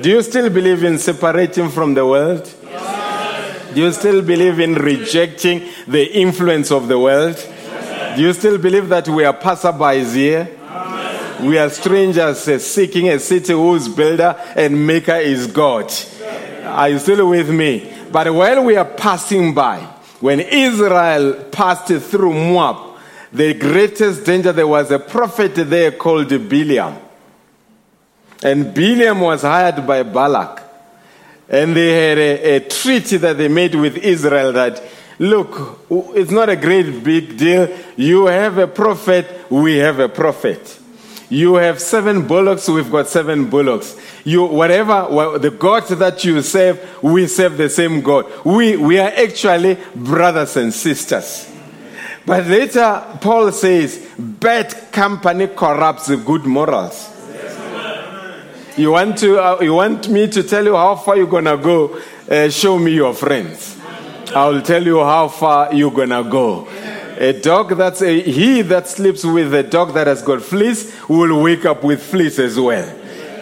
Do 0.00 0.10
you 0.10 0.22
still 0.22 0.50
believe 0.50 0.84
in 0.84 0.98
separating 0.98 1.70
from 1.70 1.94
the 1.94 2.06
world? 2.06 2.44
Do 3.74 3.80
you 3.80 3.90
still 3.92 4.22
believe 4.22 4.60
in 4.60 4.74
rejecting 4.74 5.62
the 5.88 6.04
influence 6.12 6.70
of 6.70 6.86
the 6.86 6.98
world? 6.98 7.36
Do 8.14 8.22
you 8.22 8.32
still 8.34 8.58
believe 8.58 8.88
that 8.90 9.08
we 9.08 9.24
are 9.24 9.34
passerbys 9.36 10.14
here? 10.14 10.48
We 11.44 11.58
are 11.58 11.68
strangers 11.68 12.48
uh, 12.48 12.58
seeking 12.58 13.10
a 13.10 13.18
city 13.18 13.52
whose 13.52 13.86
builder 13.86 14.34
and 14.56 14.86
maker 14.86 15.16
is 15.16 15.46
God. 15.46 15.92
Are 16.64 16.88
you 16.88 16.98
still 16.98 17.28
with 17.28 17.50
me? 17.50 17.92
But 18.10 18.32
while 18.32 18.64
we 18.64 18.76
are 18.76 18.86
passing 18.86 19.52
by, 19.52 19.80
when 20.20 20.40
Israel 20.40 21.44
passed 21.52 21.88
through 21.88 22.32
Moab, 22.32 22.98
the 23.30 23.52
greatest 23.52 24.24
danger, 24.24 24.52
there 24.52 24.66
was 24.66 24.90
a 24.90 24.98
prophet 24.98 25.52
there 25.54 25.92
called 25.92 26.30
Balaam. 26.48 26.98
And 28.42 28.72
Balaam 28.74 29.20
was 29.20 29.42
hired 29.42 29.86
by 29.86 30.02
Balak. 30.02 30.62
And 31.50 31.76
they 31.76 32.08
had 32.08 32.18
a, 32.18 32.56
a 32.56 32.60
treaty 32.60 33.18
that 33.18 33.36
they 33.36 33.48
made 33.48 33.74
with 33.74 33.98
Israel 33.98 34.50
that, 34.54 34.82
look, 35.18 35.80
it's 35.90 36.30
not 36.30 36.48
a 36.48 36.56
great 36.56 37.04
big 37.04 37.36
deal. 37.36 37.68
You 37.96 38.26
have 38.26 38.56
a 38.56 38.66
prophet, 38.66 39.50
we 39.50 39.76
have 39.76 39.98
a 39.98 40.08
prophet. 40.08 40.80
You 41.30 41.54
have 41.54 41.80
seven 41.80 42.26
bullocks, 42.26 42.68
we've 42.68 42.90
got 42.90 43.08
seven 43.08 43.48
bullocks. 43.48 43.96
You, 44.24 44.44
whatever, 44.44 45.38
the 45.38 45.50
God 45.50 45.86
that 45.88 46.24
you 46.24 46.42
serve, 46.42 47.02
we 47.02 47.26
serve 47.26 47.56
the 47.56 47.70
same 47.70 48.02
God. 48.02 48.26
We, 48.44 48.76
we 48.76 48.98
are 48.98 49.10
actually 49.10 49.78
brothers 49.94 50.56
and 50.56 50.72
sisters. 50.72 51.50
But 52.26 52.46
later, 52.46 53.02
Paul 53.20 53.52
says, 53.52 54.06
bad 54.18 54.92
company 54.92 55.48
corrupts 55.48 56.14
good 56.16 56.44
morals. 56.44 57.10
You 58.76 58.90
want, 58.90 59.18
to, 59.18 59.38
uh, 59.38 59.58
you 59.60 59.74
want 59.74 60.08
me 60.08 60.26
to 60.26 60.42
tell 60.42 60.64
you 60.64 60.74
how 60.74 60.96
far 60.96 61.16
you're 61.16 61.26
going 61.26 61.44
to 61.44 61.56
go? 61.56 62.00
Uh, 62.28 62.48
show 62.50 62.78
me 62.78 62.92
your 62.92 63.14
friends. 63.14 63.78
I'll 64.34 64.62
tell 64.62 64.84
you 64.84 64.98
how 64.98 65.28
far 65.28 65.72
you're 65.72 65.92
going 65.92 66.08
to 66.08 66.24
go. 66.24 66.66
A 67.18 67.32
dog 67.32 67.76
that's 67.76 68.02
a 68.02 68.20
he 68.22 68.62
that 68.62 68.88
sleeps 68.88 69.24
with 69.24 69.54
a 69.54 69.62
dog 69.62 69.94
that 69.94 70.06
has 70.06 70.22
got 70.22 70.42
fleece 70.42 70.92
will 71.08 71.42
wake 71.42 71.64
up 71.64 71.84
with 71.84 72.02
fleece 72.02 72.38
as 72.38 72.58
well. 72.58 72.92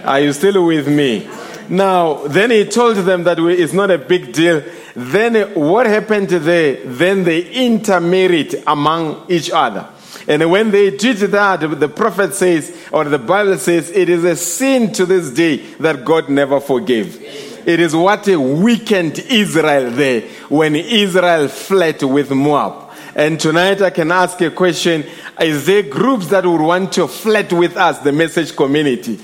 Are 0.05 0.21
you 0.21 0.33
still 0.33 0.67
with 0.67 0.89
me? 0.89 1.29
Now, 1.69 2.27
then 2.27 2.51
he 2.51 2.65
told 2.65 2.97
them 2.97 3.25
that 3.25 3.39
it's 3.39 3.73
not 3.73 3.91
a 3.91 3.99
big 3.99 4.33
deal. 4.33 4.63
Then 4.95 5.55
what 5.55 5.87
happened 5.87 6.29
there? 6.29 6.85
Then 6.85 7.25
they 7.25 7.51
intermarried 7.51 8.63
among 8.67 9.25
each 9.31 9.51
other. 9.51 9.89
And 10.29 10.51
when 10.51 10.71
they 10.71 10.97
did 10.97 11.17
that, 11.19 11.61
the 11.61 11.89
prophet 11.89 12.35
says, 12.35 12.77
or 12.93 13.05
the 13.05 13.19
Bible 13.19 13.57
says, 13.59 13.91
it 13.91 14.09
is 14.09 14.25
a 14.25 14.37
sin 14.37 14.93
to 14.93 15.07
this 15.07 15.31
day 15.31 15.57
that 15.81 16.05
God 16.05 16.29
never 16.29 16.61
forgave. 16.61 17.17
It 17.67 17.81
is 17.81 17.95
what 17.95 18.27
weakened 18.27 19.19
Israel 19.21 19.91
there 19.91 20.23
when 20.49 20.77
Israel 20.77 21.49
fled 21.49 22.03
with 22.03 22.31
Moab. 22.31 22.82
And 23.15 23.39
tonight 23.39 23.83
I 23.83 23.91
can 23.91 24.11
ask 24.11 24.41
a 24.41 24.51
question 24.51 25.05
Is 25.41 25.67
there 25.67 25.83
groups 25.83 26.29
that 26.29 26.47
would 26.47 26.61
want 26.61 26.93
to 26.93 27.07
flirt 27.09 27.53
with 27.53 27.77
us, 27.77 27.99
the 27.99 28.13
message 28.13 28.57
community? 28.57 29.21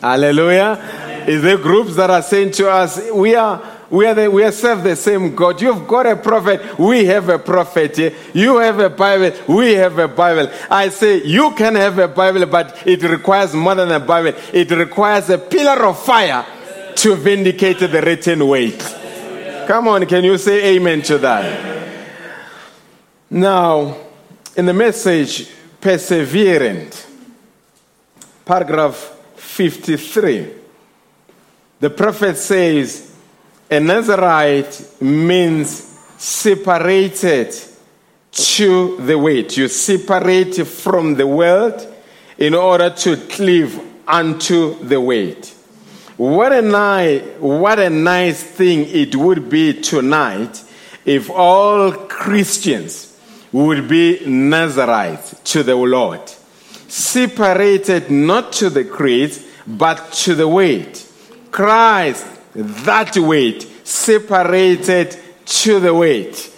Hallelujah. 0.00 1.24
Is 1.28 1.42
there 1.42 1.58
groups 1.58 1.94
that 1.96 2.10
are 2.10 2.22
saying 2.22 2.52
to 2.52 2.70
us, 2.70 3.00
we 3.12 3.36
are 3.36 3.62
we 3.92 4.06
are 4.06 4.14
the, 4.14 4.30
we 4.30 4.50
serve 4.50 4.84
the 4.84 4.96
same 4.96 5.34
God. 5.34 5.60
You've 5.60 5.86
got 5.86 6.06
a 6.06 6.16
prophet. 6.16 6.78
We 6.78 7.04
have 7.04 7.28
a 7.28 7.38
prophet. 7.38 7.98
You 8.32 8.56
have 8.56 8.78
a 8.78 8.88
Bible. 8.88 9.38
We 9.54 9.74
have 9.74 9.98
a 9.98 10.08
Bible. 10.08 10.50
I 10.70 10.88
say 10.88 11.22
you 11.22 11.52
can 11.52 11.74
have 11.74 11.98
a 11.98 12.08
Bible, 12.08 12.46
but 12.46 12.86
it 12.86 13.02
requires 13.02 13.52
more 13.52 13.74
than 13.74 13.92
a 13.92 14.00
Bible. 14.00 14.32
It 14.54 14.70
requires 14.70 15.28
a 15.28 15.36
pillar 15.36 15.84
of 15.84 16.02
fire 16.02 16.46
to 16.96 17.14
vindicate 17.16 17.80
the 17.80 18.00
written 18.00 18.48
weight. 18.48 19.01
Come 19.66 19.88
on, 19.88 20.06
can 20.06 20.24
you 20.24 20.38
say 20.38 20.76
amen 20.76 21.02
to 21.02 21.18
that? 21.18 21.88
Now, 23.30 23.96
in 24.56 24.66
the 24.66 24.74
message, 24.74 25.48
perseverant, 25.80 27.06
paragraph 28.44 29.16
53, 29.36 30.50
the 31.80 31.90
prophet 31.90 32.36
says, 32.36 33.16
a 33.70 33.80
Nazarite 33.80 35.00
means 35.00 35.70
separated 36.18 37.54
to 38.32 38.96
the 38.98 39.18
weight. 39.18 39.56
You 39.56 39.68
separate 39.68 40.66
from 40.66 41.14
the 41.14 41.26
world 41.26 41.86
in 42.36 42.54
order 42.54 42.90
to 42.90 43.16
cleave 43.28 43.80
unto 44.06 44.78
the 44.84 45.00
weight. 45.00 45.54
What 46.22 46.52
a 46.52 46.62
nice, 46.62 47.20
what 47.40 47.80
a 47.80 47.90
nice 47.90 48.40
thing 48.40 48.86
it 48.88 49.16
would 49.16 49.50
be 49.50 49.80
tonight 49.80 50.62
if 51.04 51.28
all 51.28 51.90
Christians 51.90 53.18
would 53.50 53.88
be 53.88 54.24
Nazarites 54.24 55.34
to 55.46 55.64
the 55.64 55.74
Lord, 55.74 56.20
separated 56.86 58.08
not 58.12 58.52
to 58.52 58.70
the 58.70 58.84
creed, 58.84 59.36
but 59.66 60.12
to 60.22 60.36
the 60.36 60.46
weight. 60.46 61.10
Christ 61.50 62.24
that 62.54 63.16
weight 63.16 63.66
separated 63.82 65.18
to 65.44 65.80
the 65.80 65.92
weight. 65.92 66.54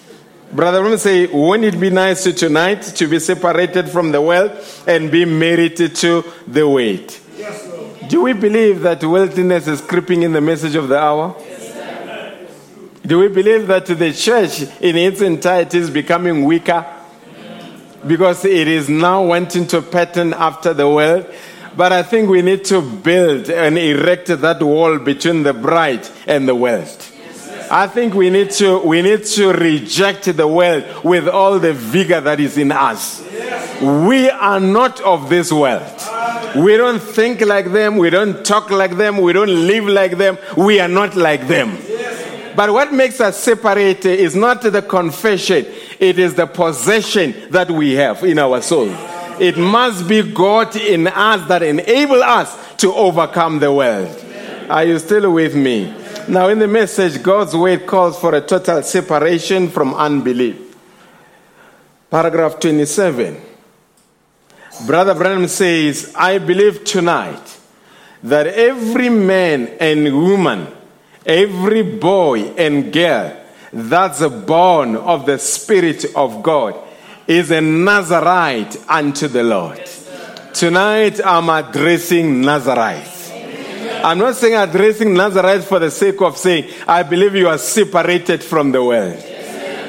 Brother 0.52 0.82
Ram 0.82 0.98
say, 0.98 1.26
wouldn't 1.26 1.74
it 1.74 1.80
be 1.80 1.88
nice 1.88 2.24
to 2.24 2.34
tonight 2.34 2.82
to 2.82 3.06
be 3.06 3.18
separated 3.18 3.88
from 3.88 4.12
the 4.12 4.20
world 4.20 4.62
and 4.86 5.10
be 5.10 5.24
married 5.24 5.78
to 5.78 6.22
the 6.46 6.68
weight? 6.68 7.18
Yes, 7.38 7.73
Do 8.08 8.22
we 8.22 8.32
believe 8.32 8.80
that 8.82 9.02
wealthiness 9.02 9.66
is 9.66 9.80
creeping 9.80 10.22
in 10.22 10.32
the 10.32 10.40
message 10.40 10.74
of 10.74 10.88
the 10.88 10.98
hour? 10.98 11.34
Yes, 11.38 12.58
Do 13.06 13.18
we 13.18 13.28
believe 13.28 13.66
that 13.66 13.86
the 13.86 14.12
church 14.12 14.62
in 14.80 14.96
its 14.96 15.20
entirety 15.20 15.78
is 15.78 15.90
becoming 15.90 16.44
weaker? 16.44 16.86
Because 18.06 18.44
it 18.44 18.68
is 18.68 18.88
now 18.88 19.24
wanting 19.24 19.66
to 19.68 19.80
pattern 19.82 20.34
after 20.34 20.74
the 20.74 20.88
world 20.88 21.26
but 21.76 21.92
I 21.92 22.02
think 22.02 22.28
we 22.28 22.42
need 22.42 22.64
to 22.66 22.80
build 22.80 23.50
and 23.50 23.76
erect 23.78 24.28
that 24.28 24.62
wall 24.62 24.98
between 24.98 25.42
the 25.42 25.52
bride 25.52 26.06
and 26.26 26.48
the 26.48 26.54
world. 26.54 26.96
I 27.70 27.86
think 27.86 28.14
we 28.14 28.30
need 28.30 28.50
to 28.52 28.78
we 28.80 29.02
need 29.02 29.24
to 29.24 29.52
reject 29.52 30.24
the 30.36 30.46
world 30.46 30.84
with 31.04 31.28
all 31.28 31.58
the 31.58 31.72
vigor 31.72 32.20
that 32.20 32.40
is 32.40 32.58
in 32.58 32.72
us. 32.72 33.22
We 33.80 34.30
are 34.30 34.60
not 34.60 35.00
of 35.00 35.28
this 35.28 35.52
world. 35.52 35.82
We 36.56 36.76
don't 36.76 37.00
think 37.00 37.40
like 37.40 37.72
them, 37.72 37.96
we 37.96 38.10
don't 38.10 38.44
talk 38.46 38.70
like 38.70 38.96
them, 38.96 39.18
we 39.18 39.32
don't 39.32 39.66
live 39.66 39.86
like 39.86 40.18
them, 40.18 40.38
we 40.56 40.78
are 40.78 40.88
not 40.88 41.16
like 41.16 41.48
them. 41.48 41.76
But 42.54 42.72
what 42.72 42.92
makes 42.92 43.20
us 43.20 43.42
separate 43.42 44.04
is 44.04 44.36
not 44.36 44.62
the 44.62 44.80
confession, 44.80 45.66
it 45.98 46.18
is 46.18 46.34
the 46.34 46.46
possession 46.46 47.34
that 47.50 47.70
we 47.70 47.94
have 47.94 48.22
in 48.22 48.38
our 48.38 48.62
soul. 48.62 48.88
It 49.40 49.58
must 49.58 50.06
be 50.06 50.22
God 50.22 50.76
in 50.76 51.08
us 51.08 51.48
that 51.48 51.64
enable 51.64 52.22
us 52.22 52.76
to 52.76 52.94
overcome 52.94 53.58
the 53.58 53.72
world. 53.72 54.24
Are 54.70 54.84
you 54.84 54.98
still 55.00 55.32
with 55.32 55.56
me? 55.56 55.92
Now, 56.26 56.48
in 56.48 56.58
the 56.58 56.68
message, 56.68 57.22
God's 57.22 57.54
word 57.54 57.86
calls 57.86 58.18
for 58.18 58.34
a 58.34 58.40
total 58.40 58.82
separation 58.82 59.68
from 59.68 59.94
unbelief. 59.94 60.76
Paragraph 62.10 62.58
27. 62.60 63.40
Brother 64.86 65.14
Branham 65.14 65.48
says, 65.48 66.12
I 66.16 66.38
believe 66.38 66.82
tonight 66.84 67.58
that 68.22 68.46
every 68.46 69.10
man 69.10 69.68
and 69.78 70.04
woman, 70.16 70.66
every 71.26 71.82
boy 71.82 72.40
and 72.56 72.92
girl 72.92 73.36
that's 73.72 74.26
born 74.26 74.96
of 74.96 75.26
the 75.26 75.38
Spirit 75.38 76.06
of 76.16 76.42
God 76.42 76.74
is 77.26 77.50
a 77.50 77.60
Nazarite 77.60 78.76
unto 78.88 79.28
the 79.28 79.42
Lord. 79.42 79.84
Tonight 80.54 81.20
I'm 81.24 81.50
addressing 81.50 82.40
Nazarites. 82.40 83.13
I'm 84.04 84.18
not 84.18 84.36
saying 84.36 84.54
addressing 84.54 85.14
Nazarites 85.14 85.64
for 85.64 85.78
the 85.78 85.90
sake 85.90 86.20
of 86.20 86.36
saying, 86.36 86.70
I 86.86 87.02
believe 87.04 87.34
you 87.36 87.48
are 87.48 87.56
separated 87.56 88.44
from 88.44 88.70
the 88.70 88.84
world. 88.84 89.24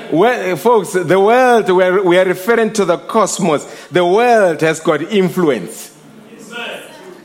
Well, 0.10 0.56
folks, 0.56 0.94
the 0.94 1.20
world, 1.20 1.70
we 1.70 2.18
are 2.18 2.24
referring 2.24 2.72
to 2.74 2.86
the 2.86 2.98
cosmos. 2.98 3.66
The 3.90 4.06
world 4.06 4.62
has 4.62 4.80
got 4.80 5.02
influence. 5.02 5.94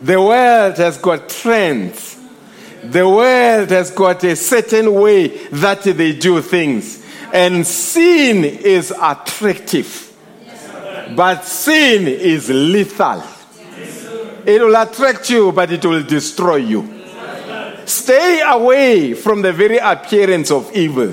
The 0.03 0.21
world 0.21 0.79
has 0.79 0.99
got 0.99 1.29
trends. 1.29 2.19
The 2.83 3.09
world 3.09 3.71
has 3.71 3.93
got 3.93 4.25
a 4.25 4.35
certain 4.35 4.93
way 4.93 5.29
that 5.49 5.85
they 5.85 6.13
do 6.19 6.43
things. 6.43 7.07
And 7.33 7.65
sin 7.65 8.45
is 8.45 8.91
attractive, 8.91 10.13
but 11.15 11.45
sin 11.45 12.09
is 12.09 12.51
lethal. 12.51 13.23
It 14.47 14.61
will 14.61 14.77
attract 14.77 15.31
you, 15.31 15.53
but 15.53 15.71
it 15.71 15.85
will 15.85 16.03
destroy 16.03 16.57
you. 16.57 17.03
Stay 17.87 18.43
away 18.45 19.15
from 19.15 19.43
the 19.43 19.53
very 19.53 19.79
appearance 19.79 20.51
of 20.51 20.75
evil. 20.75 21.13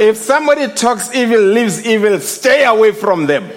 If 0.00 0.16
somebody 0.16 0.68
talks 0.72 1.14
evil, 1.14 1.40
lives 1.40 1.84
evil, 1.84 2.20
stay 2.20 2.64
away 2.64 2.92
from 2.92 3.26
them. 3.26 3.50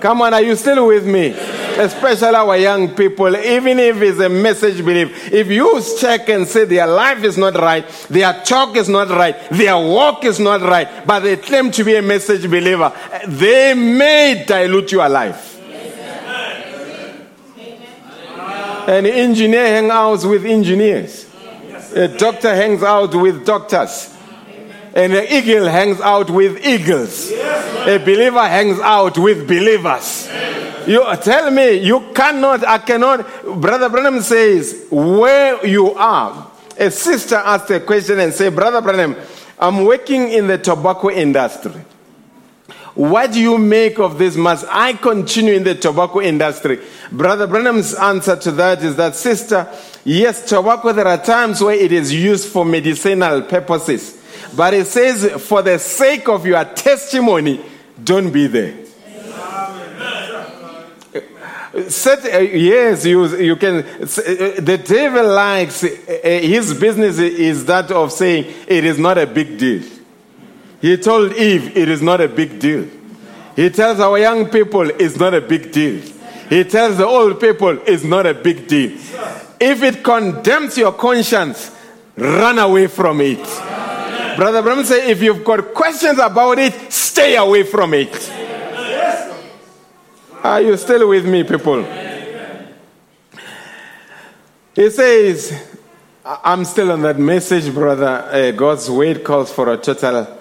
Come 0.00 0.22
on, 0.22 0.34
are 0.34 0.42
you 0.42 0.56
still 0.56 0.86
with 0.86 1.06
me? 1.06 1.34
especially 1.78 2.34
our 2.34 2.56
young 2.56 2.94
people, 2.94 3.36
even 3.36 3.78
if 3.78 4.02
it's 4.02 4.18
a 4.18 4.28
message 4.28 4.84
belief, 4.84 5.32
if 5.32 5.46
you 5.48 5.80
check 5.98 6.28
and 6.28 6.46
say 6.46 6.64
their 6.64 6.86
life 6.86 7.22
is 7.22 7.38
not 7.38 7.54
right, 7.54 7.88
their 8.10 8.32
talk 8.44 8.76
is 8.76 8.88
not 8.88 9.08
right, 9.08 9.36
their 9.50 9.76
walk 9.76 10.24
is 10.24 10.40
not 10.40 10.60
right, 10.60 11.06
but 11.06 11.20
they 11.20 11.36
claim 11.36 11.70
to 11.70 11.84
be 11.84 11.94
a 11.96 12.02
message 12.02 12.42
believer, 12.42 12.92
they 13.26 13.74
may 13.74 14.44
dilute 14.46 14.92
your 14.92 15.08
life. 15.08 15.57
An 18.88 19.04
engineer 19.04 19.66
hangs 19.66 19.90
out 19.90 20.24
with 20.24 20.46
engineers. 20.46 21.26
A 21.94 22.08
doctor 22.08 22.54
hangs 22.54 22.82
out 22.82 23.14
with 23.14 23.44
doctors. 23.44 24.16
And 24.94 25.12
an 25.12 25.26
eagle 25.28 25.68
hangs 25.68 26.00
out 26.00 26.30
with 26.30 26.64
eagles. 26.64 27.30
A 27.30 27.98
believer 27.98 28.48
hangs 28.48 28.80
out 28.80 29.18
with 29.18 29.46
believers. 29.46 30.26
You 30.86 31.04
tell 31.16 31.50
me, 31.50 31.72
you 31.74 32.00
cannot, 32.14 32.66
I 32.66 32.78
cannot. 32.78 33.60
Brother 33.60 33.90
Branham 33.90 34.22
says, 34.22 34.86
where 34.90 35.66
you 35.66 35.92
are. 35.92 36.50
A 36.78 36.90
sister 36.90 37.36
asked 37.36 37.68
a 37.68 37.80
question 37.80 38.18
and 38.20 38.32
said, 38.32 38.54
Brother 38.54 38.80
Branham, 38.80 39.16
I'm 39.58 39.84
working 39.84 40.32
in 40.32 40.46
the 40.46 40.56
tobacco 40.56 41.10
industry. 41.10 41.84
What 42.98 43.30
do 43.30 43.40
you 43.40 43.58
make 43.58 44.00
of 44.00 44.18
this? 44.18 44.34
Must 44.34 44.64
I 44.68 44.92
continue 44.94 45.54
in 45.54 45.62
the 45.62 45.76
tobacco 45.76 46.20
industry? 46.20 46.80
Brother 47.12 47.46
Branham's 47.46 47.94
answer 47.94 48.34
to 48.34 48.50
that 48.50 48.82
is 48.82 48.96
that, 48.96 49.14
sister, 49.14 49.72
yes, 50.04 50.44
tobacco, 50.48 50.92
there 50.92 51.06
are 51.06 51.22
times 51.22 51.62
where 51.62 51.76
it 51.76 51.92
is 51.92 52.12
used 52.12 52.48
for 52.48 52.64
medicinal 52.64 53.42
purposes. 53.42 54.20
But 54.56 54.74
it 54.74 54.88
says, 54.88 55.30
for 55.46 55.62
the 55.62 55.78
sake 55.78 56.28
of 56.28 56.44
your 56.44 56.64
testimony, 56.64 57.64
don't 58.02 58.32
be 58.32 58.48
there. 58.48 58.74
Set, 61.88 62.24
uh, 62.34 62.38
yes, 62.38 63.04
you, 63.04 63.36
you 63.36 63.54
can. 63.54 63.76
Uh, 63.76 64.02
the 64.02 64.82
devil 64.84 65.28
likes, 65.28 65.84
uh, 65.84 65.88
his 66.24 66.74
business 66.74 67.20
is 67.20 67.64
that 67.66 67.92
of 67.92 68.10
saying 68.10 68.52
it 68.66 68.84
is 68.84 68.98
not 68.98 69.18
a 69.18 69.26
big 69.28 69.56
deal. 69.56 69.84
He 70.80 70.96
told 70.96 71.32
Eve 71.34 71.76
it 71.76 71.88
is 71.88 72.02
not 72.02 72.20
a 72.20 72.28
big 72.28 72.58
deal. 72.60 72.86
He 73.56 73.70
tells 73.70 73.98
our 73.98 74.18
young 74.18 74.48
people 74.48 74.88
it's 74.88 75.16
not 75.16 75.34
a 75.34 75.40
big 75.40 75.72
deal. 75.72 76.00
He 76.48 76.64
tells 76.64 76.96
the 76.96 77.06
old 77.06 77.40
people 77.40 77.78
it's 77.86 78.04
not 78.04 78.26
a 78.26 78.34
big 78.34 78.68
deal. 78.68 78.96
If 79.60 79.82
it 79.82 80.04
condemns 80.04 80.78
your 80.78 80.92
conscience, 80.92 81.72
run 82.16 82.58
away 82.58 82.86
from 82.86 83.20
it. 83.20 83.44
Brother 84.36 84.62
Branham 84.62 84.84
said, 84.84 85.08
if 85.10 85.20
you've 85.20 85.42
got 85.42 85.74
questions 85.74 86.20
about 86.20 86.60
it, 86.60 86.92
stay 86.92 87.34
away 87.34 87.64
from 87.64 87.92
it. 87.94 88.32
Are 90.44 90.60
you 90.60 90.76
still 90.76 91.08
with 91.08 91.26
me, 91.26 91.42
people? 91.42 91.82
He 94.76 94.90
says, 94.90 95.76
I'm 96.24 96.64
still 96.64 96.92
on 96.92 97.02
that 97.02 97.18
message, 97.18 97.74
brother. 97.74 98.28
Uh, 98.30 98.52
God's 98.52 98.88
word 98.88 99.24
calls 99.24 99.52
for 99.52 99.72
a 99.72 99.76
total 99.76 100.37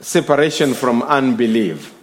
separation 0.00 0.74
from 0.74 1.02
unbelief. 1.02 1.94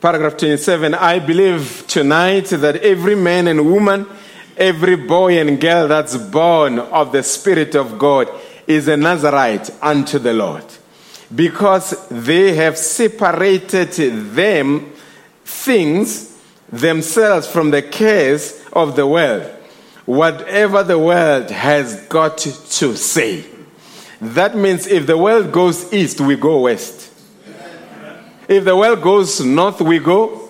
paragraph 0.00 0.36
27, 0.36 0.94
I 0.94 1.18
believe 1.18 1.84
tonight 1.86 2.46
that 2.46 2.76
every 2.76 3.14
man 3.14 3.48
and 3.48 3.70
woman, 3.70 4.06
every 4.56 4.96
boy 4.96 5.38
and 5.38 5.60
girl 5.60 5.88
that's 5.88 6.16
born 6.16 6.78
of 6.78 7.12
the 7.12 7.22
Spirit 7.22 7.74
of 7.74 7.98
God 7.98 8.28
is 8.66 8.88
a 8.88 8.96
Nazarite 8.96 9.70
unto 9.82 10.18
the 10.18 10.32
Lord. 10.32 10.64
Because 11.34 12.06
they 12.08 12.54
have 12.54 12.76
separated 12.78 14.34
them 14.34 14.92
things 15.44 16.38
themselves 16.70 17.46
from 17.46 17.70
the 17.70 17.82
cares 17.82 18.64
of 18.72 18.96
the 18.96 19.06
world. 19.06 19.50
Whatever 20.04 20.82
the 20.82 20.98
world 20.98 21.50
has 21.50 22.06
got 22.06 22.38
to 22.38 22.96
say. 22.96 23.44
That 24.20 24.56
means 24.56 24.86
if 24.86 25.06
the 25.06 25.16
world 25.16 25.52
goes 25.52 25.92
east, 25.92 26.20
we 26.20 26.36
go 26.36 26.60
west. 26.60 27.12
If 28.48 28.64
the 28.64 28.76
world 28.76 29.02
goes 29.02 29.40
north, 29.40 29.80
we 29.80 29.98
go. 29.98 30.48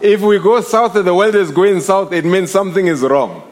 If 0.00 0.20
we 0.20 0.38
go 0.38 0.60
south 0.60 0.96
and 0.96 1.06
the 1.06 1.14
world 1.14 1.34
is 1.34 1.50
going 1.50 1.80
south, 1.80 2.12
it 2.12 2.24
means 2.24 2.50
something 2.50 2.86
is 2.86 3.02
wrong. 3.02 3.42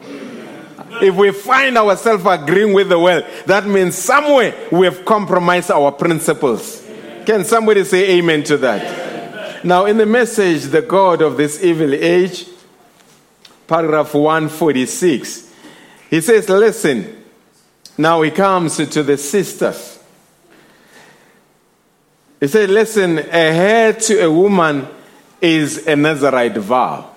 If 1.01 1.15
we 1.15 1.31
find 1.31 1.77
ourselves 1.77 2.25
agreeing 2.25 2.73
with 2.73 2.89
the 2.89 2.99
world, 2.99 3.23
that 3.45 3.65
means 3.65 3.95
somewhere 3.95 4.55
we 4.71 4.85
have 4.85 5.05
compromised 5.05 5.71
our 5.71 5.91
principles. 5.91 6.85
Can 7.25 7.43
somebody 7.45 7.83
say 7.83 8.17
amen 8.17 8.43
to 8.45 8.57
that? 8.57 9.63
Now, 9.63 9.85
in 9.85 9.97
the 9.97 10.05
message, 10.05 10.63
The 10.63 10.81
God 10.81 11.21
of 11.21 11.37
this 11.37 11.63
evil 11.63 11.93
age, 11.93 12.47
paragraph 13.69 14.15
146, 14.15 15.53
he 16.09 16.21
says, 16.21 16.49
Listen, 16.49 17.23
now 17.97 18.21
he 18.23 18.31
comes 18.31 18.77
to 18.77 19.03
the 19.03 19.15
sisters. 19.15 19.99
He 22.39 22.47
said, 22.47 22.71
Listen, 22.71 23.19
a 23.19 23.53
hair 23.53 23.93
to 23.93 24.23
a 24.23 24.31
woman 24.31 24.87
is 25.39 25.85
a 25.85 25.95
Nazarite 25.95 26.57
vow. 26.57 27.15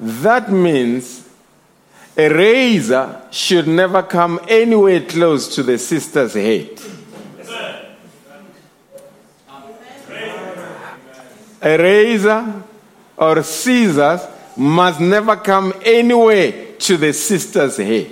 That 0.00 0.50
means 0.50 1.28
a 2.16 2.28
razor 2.28 3.22
should 3.30 3.68
never 3.68 4.02
come 4.02 4.40
anywhere 4.48 5.02
close 5.02 5.54
to 5.54 5.62
the 5.62 5.78
sister's 5.78 6.34
head. 6.34 6.80
A 11.62 11.78
razor 11.78 12.62
or 13.16 13.42
scissors 13.42 14.20
must 14.56 15.00
never 15.00 15.36
come 15.36 15.72
anywhere 15.82 16.74
to 16.78 16.96
the 16.96 17.12
sister's 17.12 17.76
head. 17.76 18.10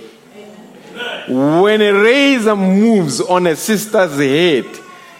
When 1.27 1.81
a 1.81 1.91
razor 1.91 2.55
moves 2.55 3.21
on 3.21 3.47
a 3.47 3.55
sister's 3.55 4.17
head, 4.17 4.65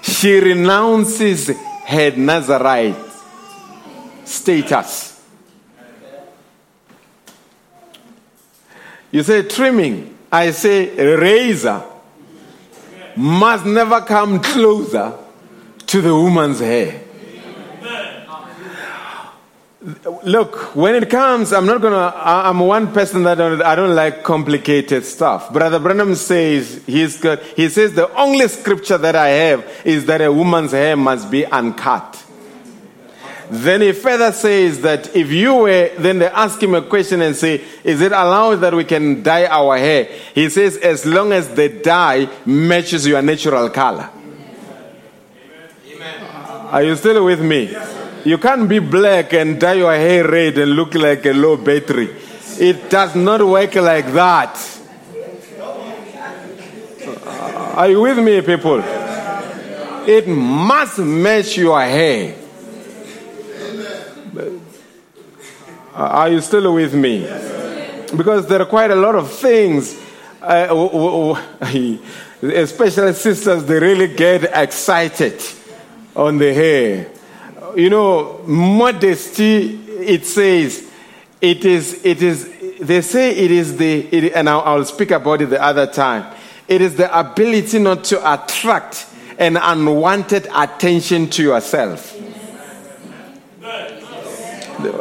she 0.01 0.39
renounces 0.39 1.49
her 1.85 2.11
Nazarite 2.11 2.95
status. 4.25 5.21
You 9.11 9.23
say 9.23 9.43
trimming, 9.43 10.17
I 10.31 10.51
say 10.51 10.95
razor 11.15 11.83
must 13.15 13.65
never 13.65 14.01
come 14.01 14.39
closer 14.41 15.13
to 15.85 16.01
the 16.01 16.13
woman's 16.13 16.59
hair. 16.59 17.01
Look, 20.23 20.75
when 20.77 20.95
it 20.95 21.09
comes, 21.09 21.51
I'm 21.51 21.65
not 21.65 21.81
gonna. 21.81 22.13
I'm 22.15 22.59
one 22.59 22.93
person 22.93 23.23
that 23.23 23.35
don't, 23.35 23.61
I 23.61 23.75
don't 23.75 23.93
like 23.93 24.23
complicated 24.23 25.03
stuff. 25.03 25.51
Brother 25.51 25.77
Branham 25.77 26.15
says 26.15 26.81
he's 26.85 27.19
good. 27.19 27.39
He 27.57 27.67
says 27.67 27.93
the 27.93 28.09
only 28.15 28.47
scripture 28.47 28.97
that 28.97 29.17
I 29.17 29.27
have 29.27 29.81
is 29.83 30.05
that 30.05 30.21
a 30.21 30.31
woman's 30.31 30.71
hair 30.71 30.95
must 30.95 31.29
be 31.29 31.45
uncut. 31.45 32.23
Then 33.49 33.81
he 33.81 33.91
further 33.91 34.31
says 34.31 34.79
that 34.81 35.13
if 35.13 35.29
you 35.29 35.53
were, 35.53 35.91
then 35.97 36.19
they 36.19 36.27
ask 36.27 36.63
him 36.63 36.75
a 36.75 36.81
question 36.81 37.21
and 37.21 37.35
say, 37.35 37.61
Is 37.83 37.99
it 37.99 38.13
allowed 38.13 38.55
that 38.57 38.73
we 38.73 38.85
can 38.85 39.21
dye 39.21 39.47
our 39.47 39.77
hair? 39.77 40.05
He 40.33 40.47
says, 40.49 40.77
As 40.77 41.05
long 41.05 41.33
as 41.33 41.49
the 41.49 41.67
dye 41.67 42.29
matches 42.45 43.05
your 43.05 43.21
natural 43.21 43.69
color. 43.69 44.09
Amen. 45.87 46.23
Are 46.71 46.83
you 46.83 46.95
still 46.95 47.25
with 47.25 47.41
me? 47.41 47.65
Yes. 47.65 48.02
You 48.25 48.37
can't 48.37 48.69
be 48.69 48.79
black 48.79 49.33
and 49.33 49.59
dye 49.59 49.73
your 49.73 49.93
hair 49.93 50.25
red 50.25 50.57
and 50.57 50.71
look 50.71 50.95
like 50.95 51.25
a 51.25 51.33
low 51.33 51.57
battery. 51.57 52.09
It 52.57 52.89
does 52.89 53.15
not 53.15 53.45
work 53.45 53.75
like 53.75 54.13
that. 54.13 54.79
Are 57.75 57.89
you 57.89 57.99
with 57.99 58.19
me, 58.19 58.41
people? 58.41 58.81
It 60.07 60.25
must 60.27 60.99
match 60.99 61.57
your 61.57 61.81
hair. 61.81 62.35
Are 65.93 66.29
you 66.29 66.39
still 66.39 66.73
with 66.73 66.93
me? 66.93 67.27
Because 68.15 68.47
there 68.47 68.61
are 68.61 68.65
quite 68.65 68.91
a 68.91 68.95
lot 68.95 69.15
of 69.15 69.31
things, 69.33 69.99
uh, 70.41 71.35
especially 72.41 73.13
sisters, 73.13 73.65
they 73.65 73.79
really 73.79 74.15
get 74.15 74.43
excited 74.53 75.41
on 76.15 76.37
the 76.37 76.53
hair 76.53 77.12
you 77.75 77.89
know, 77.89 78.41
modesty, 78.45 79.75
it 79.99 80.25
says, 80.25 80.89
it 81.41 81.65
is, 81.65 82.03
it 82.05 82.21
is, 82.21 82.49
they 82.79 83.01
say 83.01 83.31
it 83.31 83.51
is 83.51 83.77
the, 83.77 83.99
it, 83.99 84.33
and 84.33 84.49
I'll, 84.49 84.61
I'll 84.61 84.85
speak 84.85 85.11
about 85.11 85.41
it 85.41 85.47
the 85.47 85.61
other 85.61 85.87
time. 85.87 86.33
It 86.67 86.81
is 86.81 86.95
the 86.95 87.17
ability 87.17 87.79
not 87.79 88.03
to 88.05 88.33
attract 88.33 89.07
an 89.37 89.57
unwanted 89.57 90.47
attention 90.53 91.29
to 91.31 91.43
yourself. 91.43 92.17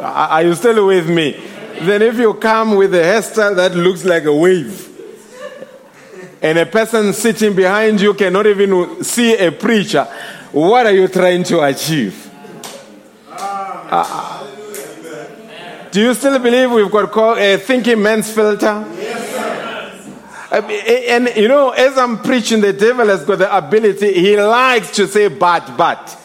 Are 0.01 0.43
you 0.43 0.55
still 0.55 0.87
with 0.87 1.09
me? 1.09 1.31
Then, 1.81 2.01
if 2.01 2.17
you 2.17 2.33
come 2.35 2.75
with 2.75 2.93
a 2.93 2.99
hairstyle 2.99 3.55
that 3.55 3.75
looks 3.75 4.05
like 4.05 4.25
a 4.25 4.35
wave, 4.35 4.89
and 6.41 6.57
a 6.57 6.65
person 6.65 7.13
sitting 7.13 7.55
behind 7.55 8.01
you 8.01 8.13
cannot 8.13 8.45
even 8.47 9.03
see 9.03 9.35
a 9.37 9.51
preacher, 9.51 10.03
what 10.51 10.85
are 10.85 10.91
you 10.91 11.07
trying 11.07 11.43
to 11.43 11.61
achieve? 11.61 12.31
Uh, 13.95 14.43
do 15.91 16.01
you 16.01 16.15
still 16.15 16.39
believe 16.39 16.71
we've 16.71 16.89
got 16.89 17.37
a 17.37 17.57
thinking 17.57 18.01
man's 18.01 18.33
filter? 18.33 18.83
Yes, 18.95 20.51
uh, 20.51 20.55
and 20.55 21.29
you 21.35 21.47
know, 21.47 21.69
as 21.69 21.95
I'm 21.95 22.17
preaching, 22.17 22.59
the 22.59 22.73
devil 22.73 23.05
has 23.05 23.23
got 23.23 23.37
the 23.37 23.55
ability, 23.55 24.13
he 24.13 24.35
likes 24.41 24.95
to 24.95 25.07
say, 25.07 25.27
but, 25.27 25.77
but. 25.77 26.19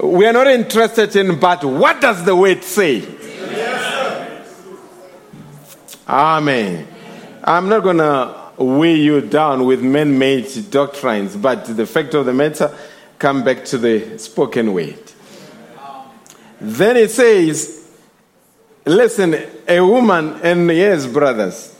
We 0.00 0.24
are 0.26 0.32
not 0.32 0.46
interested 0.46 1.16
in 1.16 1.40
but. 1.40 1.64
What 1.64 2.00
does 2.00 2.24
the 2.24 2.36
word 2.36 2.62
say? 2.62 2.98
Yes, 2.98 4.46
sir. 4.56 6.04
Amen. 6.06 6.86
I'm 7.42 7.68
not 7.68 7.82
going 7.82 7.98
to 7.98 8.52
weigh 8.58 8.94
you 8.94 9.22
down 9.22 9.66
with 9.66 9.82
man 9.82 10.16
made 10.16 10.46
doctrines, 10.70 11.34
but 11.36 11.64
the 11.64 11.84
fact 11.84 12.14
of 12.14 12.26
the 12.26 12.32
matter, 12.32 12.72
come 13.18 13.42
back 13.42 13.64
to 13.64 13.78
the 13.78 14.18
spoken 14.18 14.72
word. 14.72 15.10
Then 16.60 16.96
it 16.96 17.10
says, 17.10 17.88
listen, 18.84 19.34
a 19.66 19.80
woman, 19.80 20.40
and 20.42 20.68
yes, 20.70 21.06
brothers, 21.06 21.74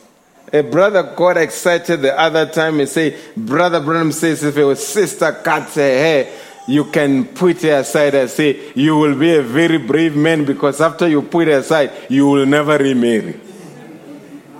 a 0.51 0.61
brother 0.63 1.03
got 1.15 1.37
excited 1.37 2.01
the 2.01 2.19
other 2.19 2.45
time 2.45 2.79
and 2.79 2.89
say, 2.89 3.17
Brother 3.37 3.79
Branham 3.79 4.11
says 4.11 4.43
if 4.43 4.55
your 4.55 4.75
sister 4.75 5.31
cuts 5.31 5.75
her 5.75 5.81
hair, 5.81 6.33
you 6.67 6.85
can 6.85 7.25
put 7.25 7.61
her 7.61 7.79
aside 7.79 8.15
and 8.15 8.29
say, 8.29 8.71
You 8.75 8.97
will 8.97 9.17
be 9.17 9.35
a 9.35 9.41
very 9.41 9.77
brave 9.77 10.15
man 10.15 10.45
because 10.45 10.81
after 10.81 11.07
you 11.07 11.21
put 11.21 11.47
her 11.47 11.59
aside, 11.59 11.91
you 12.09 12.27
will 12.27 12.45
never 12.45 12.77
remarry. 12.77 13.39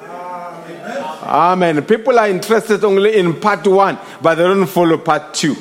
Amen. 0.02 1.24
Amen. 1.24 1.82
People 1.86 2.18
are 2.18 2.30
interested 2.30 2.84
only 2.84 3.18
in 3.18 3.40
part 3.40 3.68
one, 3.68 3.98
but 4.22 4.36
they 4.36 4.44
don't 4.44 4.68
follow 4.68 4.98
part 4.98 5.34
two. 5.34 5.56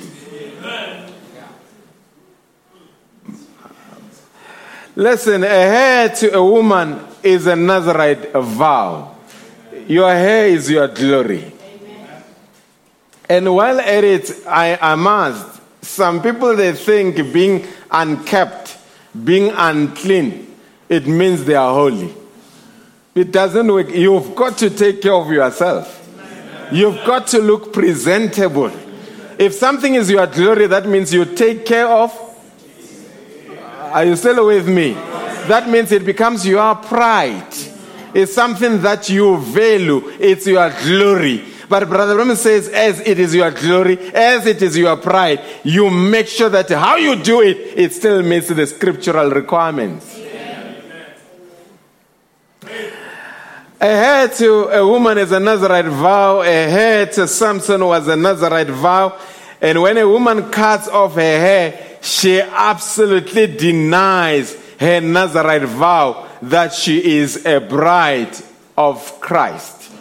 Listen, 5.01 5.45
a 5.45 5.49
hair 5.49 6.11
to 6.11 6.35
a 6.35 6.45
woman 6.45 7.01
is 7.23 7.47
a 7.47 7.57
Nazarite 7.57 8.33
vow. 8.33 9.17
Your 9.89 10.11
hair 10.11 10.49
is 10.49 10.71
your 10.71 10.89
glory. 10.89 11.51
And 13.27 13.55
while 13.55 13.81
at 13.81 14.05
it, 14.05 14.31
I 14.47 14.77
am 14.79 15.07
asked, 15.07 15.59
some 15.81 16.21
people 16.21 16.55
they 16.55 16.75
think 16.75 17.33
being 17.33 17.67
unkept, 17.91 18.77
being 19.25 19.51
unclean, 19.57 20.55
it 20.91 21.07
means 21.07 21.47
they 21.47 21.55
are 21.55 21.73
holy. 21.73 22.15
It 23.15 23.33
doesn't 23.33 23.73
work. 23.73 23.89
You've 23.89 24.35
got 24.35 24.59
to 24.59 24.69
take 24.69 25.01
care 25.01 25.15
of 25.15 25.31
yourself. 25.31 25.97
You've 26.71 27.03
got 27.07 27.27
to 27.29 27.39
look 27.39 27.73
presentable. 27.73 28.71
If 29.39 29.55
something 29.55 29.95
is 29.95 30.11
your 30.11 30.27
glory, 30.27 30.67
that 30.67 30.87
means 30.87 31.11
you 31.11 31.25
take 31.25 31.65
care 31.65 31.89
of 31.89 32.30
are 33.92 34.05
you 34.05 34.16
still 34.16 34.46
with 34.46 34.68
me? 34.68 34.92
That 34.92 35.68
means 35.68 35.92
it 35.92 36.05
becomes 36.05 36.46
your 36.46 36.74
pride. 36.76 37.55
It's 38.14 38.33
something 38.33 38.81
that 38.83 39.09
you 39.09 39.38
value, 39.38 40.09
it's 40.18 40.46
your 40.46 40.70
glory. 40.83 41.44
But 41.68 41.88
Brother 41.88 42.16
Branham 42.16 42.37
says, 42.37 42.68
as 42.68 42.98
it 43.00 43.20
is 43.20 43.33
your 43.33 43.53
glory, 43.53 43.96
as 44.12 44.44
it 44.44 44.61
is 44.61 44.76
your 44.76 44.96
pride, 44.96 45.40
you 45.62 45.88
make 45.88 46.26
sure 46.26 46.48
that 46.48 46.68
how 46.70 46.96
you 46.96 47.14
do 47.22 47.42
it, 47.42 47.57
it 47.76 47.92
still 47.92 48.22
meets 48.22 48.48
the 48.48 48.66
scriptural 48.66 49.31
requirements. 49.31 50.18
A 53.83 53.87
hair 53.87 54.29
to 54.29 54.68
a 54.68 54.87
woman 54.87 55.16
is 55.16 55.33
a 55.33 55.40
Nazarite 55.40 55.87
vow. 55.87 56.42
A 56.42 56.44
hair 56.44 57.07
to 57.07 57.26
Samson 57.26 57.83
was 57.87 58.09
a 58.09 58.16
Nazarite 58.16 58.68
vow. 58.68 59.18
And 59.62 59.81
when 59.81 59.96
a 59.96 60.07
woman 60.07 60.50
cuts 60.50 60.87
off 60.87 61.14
her 61.14 61.20
hair, 61.20 61.89
she 62.01 62.41
absolutely 62.41 63.47
denies 63.47 64.57
her 64.79 65.01
Nazarite 65.01 65.63
vow 65.63 66.27
that 66.43 66.73
she 66.73 67.19
is 67.19 67.45
a 67.45 67.61
bride 67.61 68.35
of 68.77 69.21
Christ. 69.21 69.93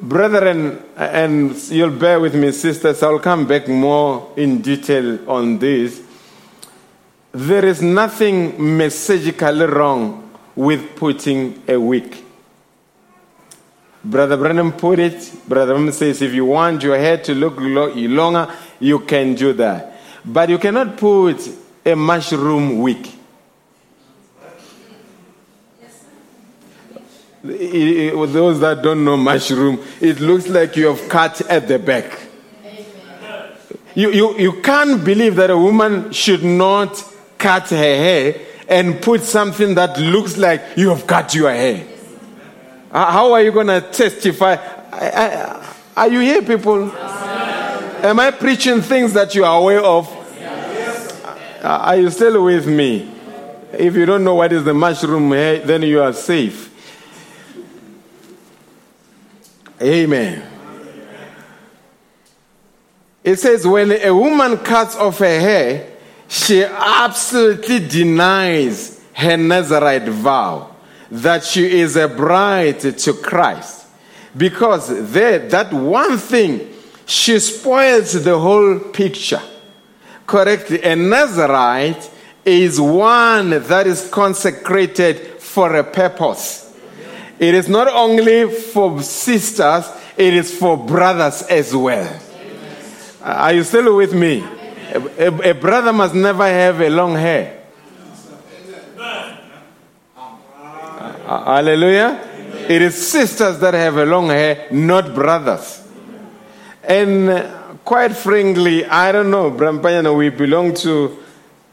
Brethren, 0.00 0.82
and 0.96 1.56
you'll 1.70 1.90
bear 1.90 2.18
with 2.18 2.34
me, 2.34 2.50
sisters, 2.52 3.02
I'll 3.02 3.20
come 3.20 3.46
back 3.46 3.68
more 3.68 4.32
in 4.36 4.60
detail 4.60 5.30
on 5.30 5.58
this. 5.58 6.00
There 7.30 7.64
is 7.64 7.80
nothing 7.82 8.52
messagically 8.52 9.72
wrong 9.72 10.30
with 10.54 10.96
putting 10.96 11.62
a 11.68 11.78
wig. 11.78 12.16
Brother 14.04 14.36
Branham 14.36 14.72
put 14.72 14.98
it. 14.98 15.32
Brother 15.48 15.74
Branham 15.74 15.92
says, 15.92 16.20
if 16.20 16.34
you 16.34 16.46
want 16.46 16.82
your 16.82 16.98
hair 16.98 17.18
to 17.18 17.34
look 17.34 17.54
longer, 17.58 18.52
you 18.80 18.98
can 19.00 19.34
do 19.34 19.52
that. 19.52 19.91
But 20.24 20.48
you 20.48 20.58
cannot 20.58 20.96
put 20.96 21.48
a 21.84 21.94
mushroom 21.94 22.78
wig. 22.78 23.08
Those 27.42 28.60
that 28.60 28.82
don't 28.82 29.04
know 29.04 29.16
mushroom, 29.16 29.80
it 30.00 30.20
looks 30.20 30.48
like 30.48 30.76
you 30.76 30.86
have 30.86 31.08
cut 31.08 31.40
at 31.42 31.66
the 31.66 31.78
back. 31.78 32.20
You, 33.94 34.10
you, 34.10 34.38
you 34.38 34.62
can't 34.62 35.04
believe 35.04 35.36
that 35.36 35.50
a 35.50 35.58
woman 35.58 36.12
should 36.12 36.44
not 36.44 37.04
cut 37.36 37.68
her 37.70 37.76
hair 37.76 38.40
and 38.68 39.02
put 39.02 39.22
something 39.22 39.74
that 39.74 39.98
looks 39.98 40.38
like 40.38 40.62
you 40.76 40.90
have 40.90 41.06
cut 41.06 41.34
your 41.34 41.50
hair. 41.50 41.84
How 42.92 43.32
are 43.32 43.42
you 43.42 43.50
going 43.50 43.66
to 43.66 43.80
testify? 43.80 44.56
Are 45.96 46.08
you 46.08 46.20
here, 46.20 46.42
people? 46.42 46.90
Am 48.02 48.18
I 48.18 48.32
preaching 48.32 48.82
things 48.82 49.12
that 49.12 49.34
you 49.34 49.44
are 49.44 49.60
aware 49.60 49.80
of? 49.80 50.10
Are 51.62 51.96
you 51.96 52.10
still 52.10 52.44
with 52.44 52.66
me? 52.66 53.08
If 53.72 53.94
you 53.94 54.04
don't 54.04 54.24
know 54.24 54.34
what 54.34 54.52
is 54.52 54.64
the 54.64 54.74
mushroom 54.74 55.30
then 55.30 55.82
you 55.82 56.02
are 56.02 56.12
safe. 56.12 56.68
Amen. 59.80 60.42
It 63.22 63.36
says, 63.36 63.64
when 63.66 63.92
a 63.92 64.10
woman 64.12 64.58
cuts 64.58 64.96
off 64.96 65.18
her 65.18 65.40
hair, 65.40 65.92
she 66.26 66.64
absolutely 66.64 67.86
denies 67.86 69.00
her 69.14 69.36
Nazarite 69.36 70.08
vow 70.08 70.74
that 71.10 71.44
she 71.44 71.80
is 71.80 71.94
a 71.94 72.08
bride 72.08 72.80
to 72.80 73.12
Christ. 73.12 73.86
Because 74.36 75.12
there, 75.12 75.38
that 75.50 75.72
one 75.72 76.18
thing, 76.18 76.68
she 77.06 77.38
spoils 77.38 78.24
the 78.24 78.38
whole 78.38 78.78
picture. 78.78 79.42
Correctly, 80.26 80.82
a 80.82 80.96
Nazarite 80.96 82.10
is 82.44 82.80
one 82.80 83.50
that 83.50 83.86
is 83.86 84.08
consecrated 84.08 85.40
for 85.40 85.76
a 85.76 85.84
purpose. 85.84 86.76
It 87.38 87.54
is 87.54 87.68
not 87.68 87.88
only 87.88 88.50
for 88.50 89.02
sisters, 89.02 89.90
it 90.16 90.34
is 90.34 90.56
for 90.56 90.76
brothers 90.76 91.42
as 91.42 91.74
well. 91.74 92.20
Are 93.22 93.52
you 93.52 93.64
still 93.64 93.96
with 93.96 94.14
me? 94.14 94.42
A, 94.92 95.28
a, 95.28 95.50
a 95.50 95.54
brother 95.54 95.92
must 95.92 96.14
never 96.14 96.44
have 96.44 96.80
a 96.80 96.88
long 96.88 97.14
hair. 97.14 97.62
Hallelujah. 101.26 102.28
It 102.68 102.82
is 102.82 103.10
sisters 103.10 103.58
that 103.58 103.74
have 103.74 103.96
a 103.96 104.04
long 104.04 104.28
hair, 104.28 104.68
not 104.70 105.14
brothers. 105.14 105.81
And 106.82 107.84
quite 107.84 108.16
frankly, 108.16 108.84
I 108.84 109.12
don't 109.12 109.30
know, 109.30 109.50
Brampayana, 109.50 110.16
we 110.16 110.30
belong 110.30 110.74
to 110.76 111.18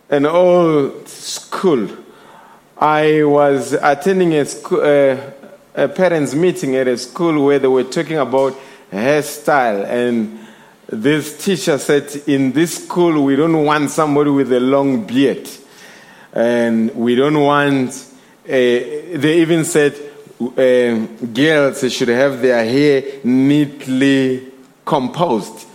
an 0.09 0.25
old 0.25 1.07
school. 1.07 1.89
I 2.77 3.23
was 3.23 3.73
attending 3.73 4.33
a, 4.33 4.45
school, 4.45 4.81
uh, 4.81 5.17
a 5.75 5.87
parents' 5.87 6.33
meeting 6.33 6.75
at 6.75 6.87
a 6.87 6.97
school 6.97 7.45
where 7.45 7.59
they 7.59 7.67
were 7.67 7.83
talking 7.83 8.17
about 8.17 8.55
hairstyle. 8.91 9.85
And 9.85 10.39
this 10.87 11.43
teacher 11.43 11.77
said, 11.77 12.23
In 12.27 12.51
this 12.51 12.83
school, 12.83 13.23
we 13.23 13.35
don't 13.35 13.65
want 13.65 13.89
somebody 13.89 14.29
with 14.29 14.51
a 14.53 14.59
long 14.59 15.05
beard. 15.05 15.49
And 16.33 16.93
we 16.95 17.15
don't 17.15 17.39
want 17.39 18.05
uh, 18.49 18.51
they 18.51 19.41
even 19.41 19.63
said 19.63 19.93
uh, 20.41 21.05
girls 21.27 21.93
should 21.93 22.07
have 22.07 22.41
their 22.41 22.65
hair 22.65 23.19
neatly 23.23 24.48
composed. 24.89 25.67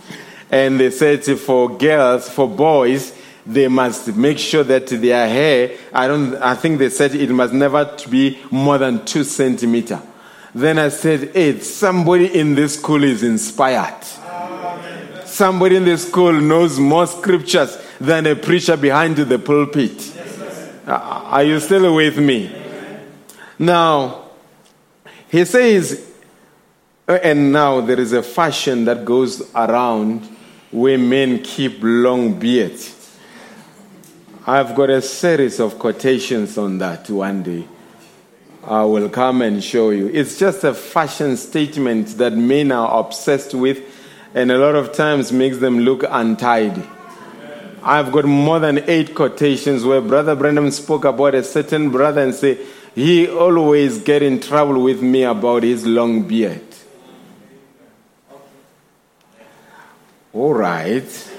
And 0.51 0.79
they 0.79 0.91
said 0.91 1.23
for 1.39 1.75
girls, 1.75 2.29
for 2.29 2.47
boys, 2.47 3.17
they 3.45 3.67
must 3.67 4.15
make 4.15 4.37
sure 4.37 4.63
that 4.63 4.87
their 4.87 5.27
hair, 5.27 5.77
I 5.93 6.07
don't, 6.07 6.35
I 6.35 6.55
think 6.55 6.79
they 6.79 6.89
said 6.89 7.15
it 7.15 7.29
must 7.29 7.53
never 7.53 7.95
be 8.09 8.39
more 8.51 8.77
than 8.77 9.05
two 9.05 9.23
centimeter. 9.23 10.01
Then 10.53 10.79
I 10.79 10.89
said, 10.89 11.31
hey, 11.33 11.59
somebody 11.59 12.27
in 12.39 12.55
this 12.55 12.75
school 12.75 13.03
is 13.03 13.23
inspired. 13.23 14.03
Amen. 14.19 15.25
Somebody 15.25 15.75
in 15.77 15.85
this 15.85 16.07
school 16.07 16.33
knows 16.33 16.79
more 16.79 17.07
scriptures 17.07 17.77
than 17.99 18.25
a 18.25 18.35
preacher 18.35 18.77
behind 18.77 19.17
the 19.17 19.39
pulpit. 19.39 19.91
Yes, 19.91 20.87
Are 20.87 21.43
you 21.43 21.59
still 21.59 21.93
with 21.93 22.17
me? 22.17 22.55
Now, 23.59 24.25
he 25.29 25.45
says, 25.45 26.14
and 27.07 27.51
now 27.51 27.81
there 27.81 27.99
is 27.99 28.13
a 28.13 28.23
fashion 28.23 28.85
that 28.85 29.05
goes 29.05 29.41
around 29.53 30.21
where 30.71 30.97
men 30.97 31.43
keep 31.43 31.77
long 31.81 32.39
beards. 32.39 33.17
I've 34.47 34.75
got 34.75 34.89
a 34.89 35.01
series 35.01 35.59
of 35.59 35.79
quotations 35.79 36.57
on 36.57 36.77
that 36.79 37.09
one 37.09 37.43
day. 37.43 37.67
I 38.63 38.83
will 38.83 39.09
come 39.09 39.41
and 39.41 39.63
show 39.63 39.91
you. 39.91 40.07
It's 40.07 40.39
just 40.39 40.63
a 40.63 40.73
fashion 40.73 41.37
statement 41.37 42.17
that 42.17 42.33
men 42.33 42.71
are 42.71 42.99
obsessed 42.99 43.53
with, 43.53 43.83
and 44.33 44.51
a 44.51 44.57
lot 44.57 44.75
of 44.75 44.91
times 44.91 45.31
makes 45.31 45.57
them 45.57 45.79
look 45.79 46.03
untidy. 46.09 46.83
I've 47.83 48.11
got 48.11 48.25
more 48.25 48.59
than 48.59 48.79
eight 48.89 49.13
quotations 49.13 49.85
where 49.85 50.01
Brother 50.01 50.35
Branham 50.35 50.71
spoke 50.71 51.05
about 51.05 51.35
a 51.35 51.43
certain 51.43 51.91
brother 51.91 52.21
and 52.21 52.33
say, 52.33 52.57
he 52.95 53.27
always 53.27 53.99
get 53.99 54.23
in 54.23 54.39
trouble 54.39 54.81
with 54.81 55.03
me 55.03 55.23
about 55.23 55.61
his 55.61 55.85
long 55.85 56.27
beard. 56.27 56.74
All 60.35 60.53
right. 60.53 61.31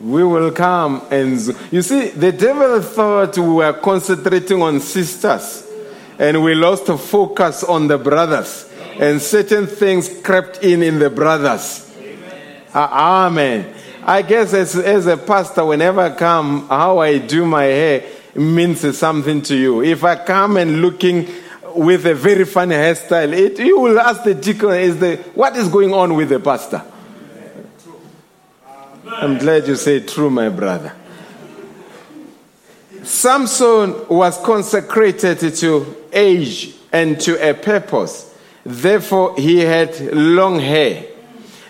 We 0.00 0.22
will 0.22 0.52
come 0.52 1.02
and 1.10 1.40
you 1.72 1.82
see, 1.82 2.10
the 2.10 2.30
devil 2.30 2.80
thought 2.80 3.36
we 3.36 3.48
were 3.48 3.72
concentrating 3.72 4.62
on 4.62 4.78
sisters 4.78 5.66
and 6.20 6.44
we 6.44 6.54
lost 6.54 6.86
focus 6.86 7.64
on 7.64 7.88
the 7.88 7.98
brothers, 7.98 8.70
and 9.00 9.20
certain 9.20 9.66
things 9.66 10.20
crept 10.22 10.62
in 10.62 10.84
in 10.84 11.00
the 11.00 11.10
brothers. 11.10 11.92
Amen. 11.98 12.62
Amen. 12.72 13.74
I 14.04 14.22
guess 14.22 14.54
as, 14.54 14.76
as 14.76 15.08
a 15.08 15.16
pastor, 15.16 15.64
whenever 15.64 16.00
I 16.00 16.10
come, 16.14 16.68
how 16.68 16.98
I 16.98 17.18
do 17.18 17.44
my 17.44 17.64
hair, 17.64 18.04
means 18.36 18.96
something 18.96 19.42
to 19.42 19.56
you. 19.56 19.82
If 19.82 20.04
I 20.04 20.14
come 20.14 20.58
and 20.58 20.80
looking 20.80 21.26
with 21.74 22.06
a 22.06 22.14
very 22.14 22.44
funny 22.44 22.74
hairstyle, 22.74 23.32
it, 23.32 23.58
you 23.58 23.80
will 23.80 23.98
ask 23.98 24.22
the 24.22 24.34
deacon, 24.34 24.74
is 24.74 24.98
the, 24.98 25.16
what 25.34 25.56
is 25.56 25.68
going 25.68 25.92
on 25.92 26.14
with 26.14 26.28
the 26.28 26.40
pastor? 26.40 26.82
I'm 29.06 29.38
glad 29.38 29.66
you 29.66 29.76
say 29.76 30.00
true, 30.00 30.30
my 30.30 30.48
brother. 30.48 30.92
Samson 33.02 34.08
was 34.08 34.38
consecrated 34.38 35.54
to 35.56 35.96
age 36.12 36.74
and 36.92 37.20
to 37.20 37.50
a 37.50 37.54
purpose. 37.54 38.34
Therefore, 38.64 39.36
he 39.36 39.60
had 39.60 40.00
long 40.12 40.58
hair. 40.58 41.04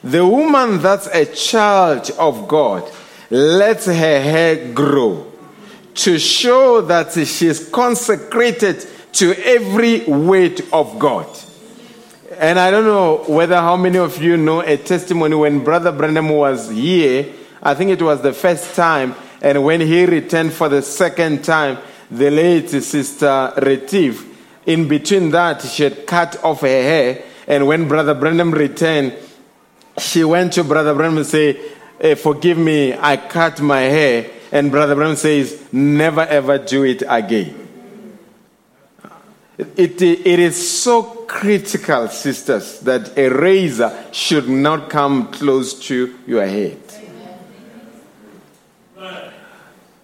The 0.03 0.25
woman 0.25 0.81
that's 0.81 1.07
a 1.09 1.25
child 1.27 2.11
of 2.19 2.47
God 2.47 2.91
lets 3.31 3.87
her 3.87 3.93
hair 3.93 4.73
grow 4.73 5.33
to 5.95 6.19
show 6.19 6.81
that 6.83 7.13
she's 7.13 7.69
consecrated 7.69 8.87
to 9.15 9.35
every 9.45 10.05
weight 10.05 10.61
of 10.73 10.99
God. 10.99 11.27
And 12.39 12.59
I 12.59 12.71
don't 12.71 12.85
know 12.85 13.25
whether 13.29 13.57
how 13.57 13.77
many 13.77 13.99
of 13.99 14.21
you 14.21 14.37
know 14.37 14.61
a 14.61 14.77
testimony 14.77 15.37
when 15.37 15.63
Brother 15.63 15.93
Branham 15.93 16.29
was 16.31 16.71
here. 16.71 17.33
I 17.63 17.75
think 17.75 17.91
it 17.91 18.03
was 18.03 18.21
the 18.21 18.33
first 18.33 18.75
time, 18.75 19.15
and 19.41 19.65
when 19.65 19.81
he 19.81 20.05
returned 20.05 20.53
for 20.53 20.69
the 20.69 20.83
second 20.83 21.45
time, 21.45 21.79
the 22.11 22.31
late 22.31 22.69
Sister 22.69 23.53
Retif, 23.57 24.27
in 24.67 24.89
between 24.89 25.31
that, 25.31 25.63
she 25.63 25.85
had 25.85 26.07
cut 26.07 26.43
off 26.45 26.61
her 26.61 26.67
hair, 26.67 27.25
And 27.47 27.67
when 27.67 27.89
Brother 27.89 28.15
Branham 28.15 28.53
returned, 28.53 29.15
she 29.99 30.25
went 30.25 30.55
to 30.55 30.65
Brother 30.65 30.95
Branham 30.95 31.19
and 31.19 31.27
say, 31.27 31.59
hey, 32.01 32.15
"Forgive 32.15 32.59
me, 32.59 32.95
I 32.95 33.17
cut 33.17 33.61
my 33.61 33.83
hair." 33.83 34.27
And 34.51 34.71
Brother 34.71 34.95
Branham 34.95 35.17
says, 35.17 35.61
"Never 35.73 36.23
ever 36.23 36.59
do 36.59 36.85
it 36.85 37.03
again." 37.07 37.64
It, 39.57 40.03
it 40.03 40.41
is 40.41 40.83
so 40.83 41.03
critical, 41.03 42.09
sisters, 42.09 42.81
that 42.81 43.17
a 43.17 43.29
razor 43.29 44.07
should 44.11 44.49
not 44.49 44.91
come 44.91 45.31
close 45.31 45.79
to 45.87 46.19
your 46.27 46.45
head. 46.45 46.81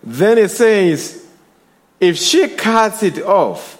Then 0.03 0.39
it 0.39 0.51
says, 0.51 1.27
if 1.99 2.17
she 2.17 2.49
cuts 2.49 3.03
it 3.03 3.23
off, 3.23 3.77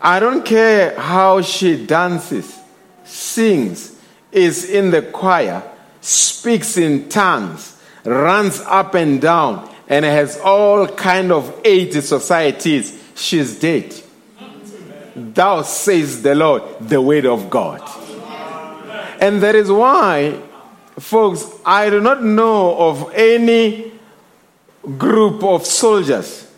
I 0.00 0.20
don't 0.20 0.44
care 0.44 0.98
how 0.98 1.42
she 1.42 1.86
dances, 1.86 2.58
sings, 3.04 3.96
is 4.32 4.68
in 4.68 4.90
the 4.90 5.02
choir, 5.02 5.62
speaks 6.00 6.76
in 6.76 7.08
tongues, 7.08 7.80
runs 8.04 8.60
up 8.60 8.94
and 8.94 9.20
down, 9.20 9.70
and 9.88 10.04
has 10.04 10.38
all 10.40 10.88
kind 10.88 11.30
of 11.30 11.60
aid 11.64 11.92
societies, 11.92 13.00
she's 13.14 13.58
dead. 13.58 13.94
Thou 15.16 15.62
says 15.62 16.22
the 16.22 16.34
Lord, 16.34 16.62
the 16.80 17.00
word 17.00 17.26
of 17.26 17.48
God. 17.48 17.80
And 19.20 19.42
that 19.42 19.54
is 19.54 19.70
why, 19.70 20.40
folks, 20.98 21.46
I 21.64 21.88
do 21.90 22.00
not 22.00 22.22
know 22.22 22.76
of 22.76 23.12
any 23.14 23.92
group 24.98 25.42
of 25.42 25.64
soldiers 25.64 26.50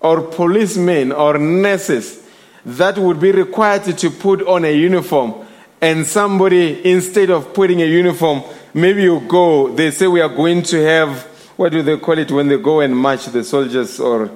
or 0.00 0.20
policemen 0.20 1.12
or 1.12 1.38
nurses 1.38 2.22
that 2.64 2.98
would 2.98 3.18
be 3.18 3.32
required 3.32 3.84
to 3.84 4.10
put 4.10 4.46
on 4.46 4.64
a 4.64 4.72
uniform 4.72 5.46
and 5.80 6.06
somebody 6.06 6.88
instead 6.88 7.30
of 7.30 7.52
putting 7.52 7.82
a 7.82 7.86
uniform 7.86 8.42
maybe 8.72 9.02
you 9.02 9.20
go 9.26 9.74
they 9.74 9.90
say 9.90 10.06
we 10.06 10.20
are 10.20 10.28
going 10.28 10.62
to 10.62 10.80
have 10.80 11.22
what 11.56 11.72
do 11.72 11.82
they 11.82 11.96
call 11.96 12.16
it 12.18 12.30
when 12.30 12.46
they 12.46 12.56
go 12.56 12.80
and 12.80 12.96
march 12.96 13.26
the 13.26 13.42
soldiers 13.42 13.98
or 13.98 14.30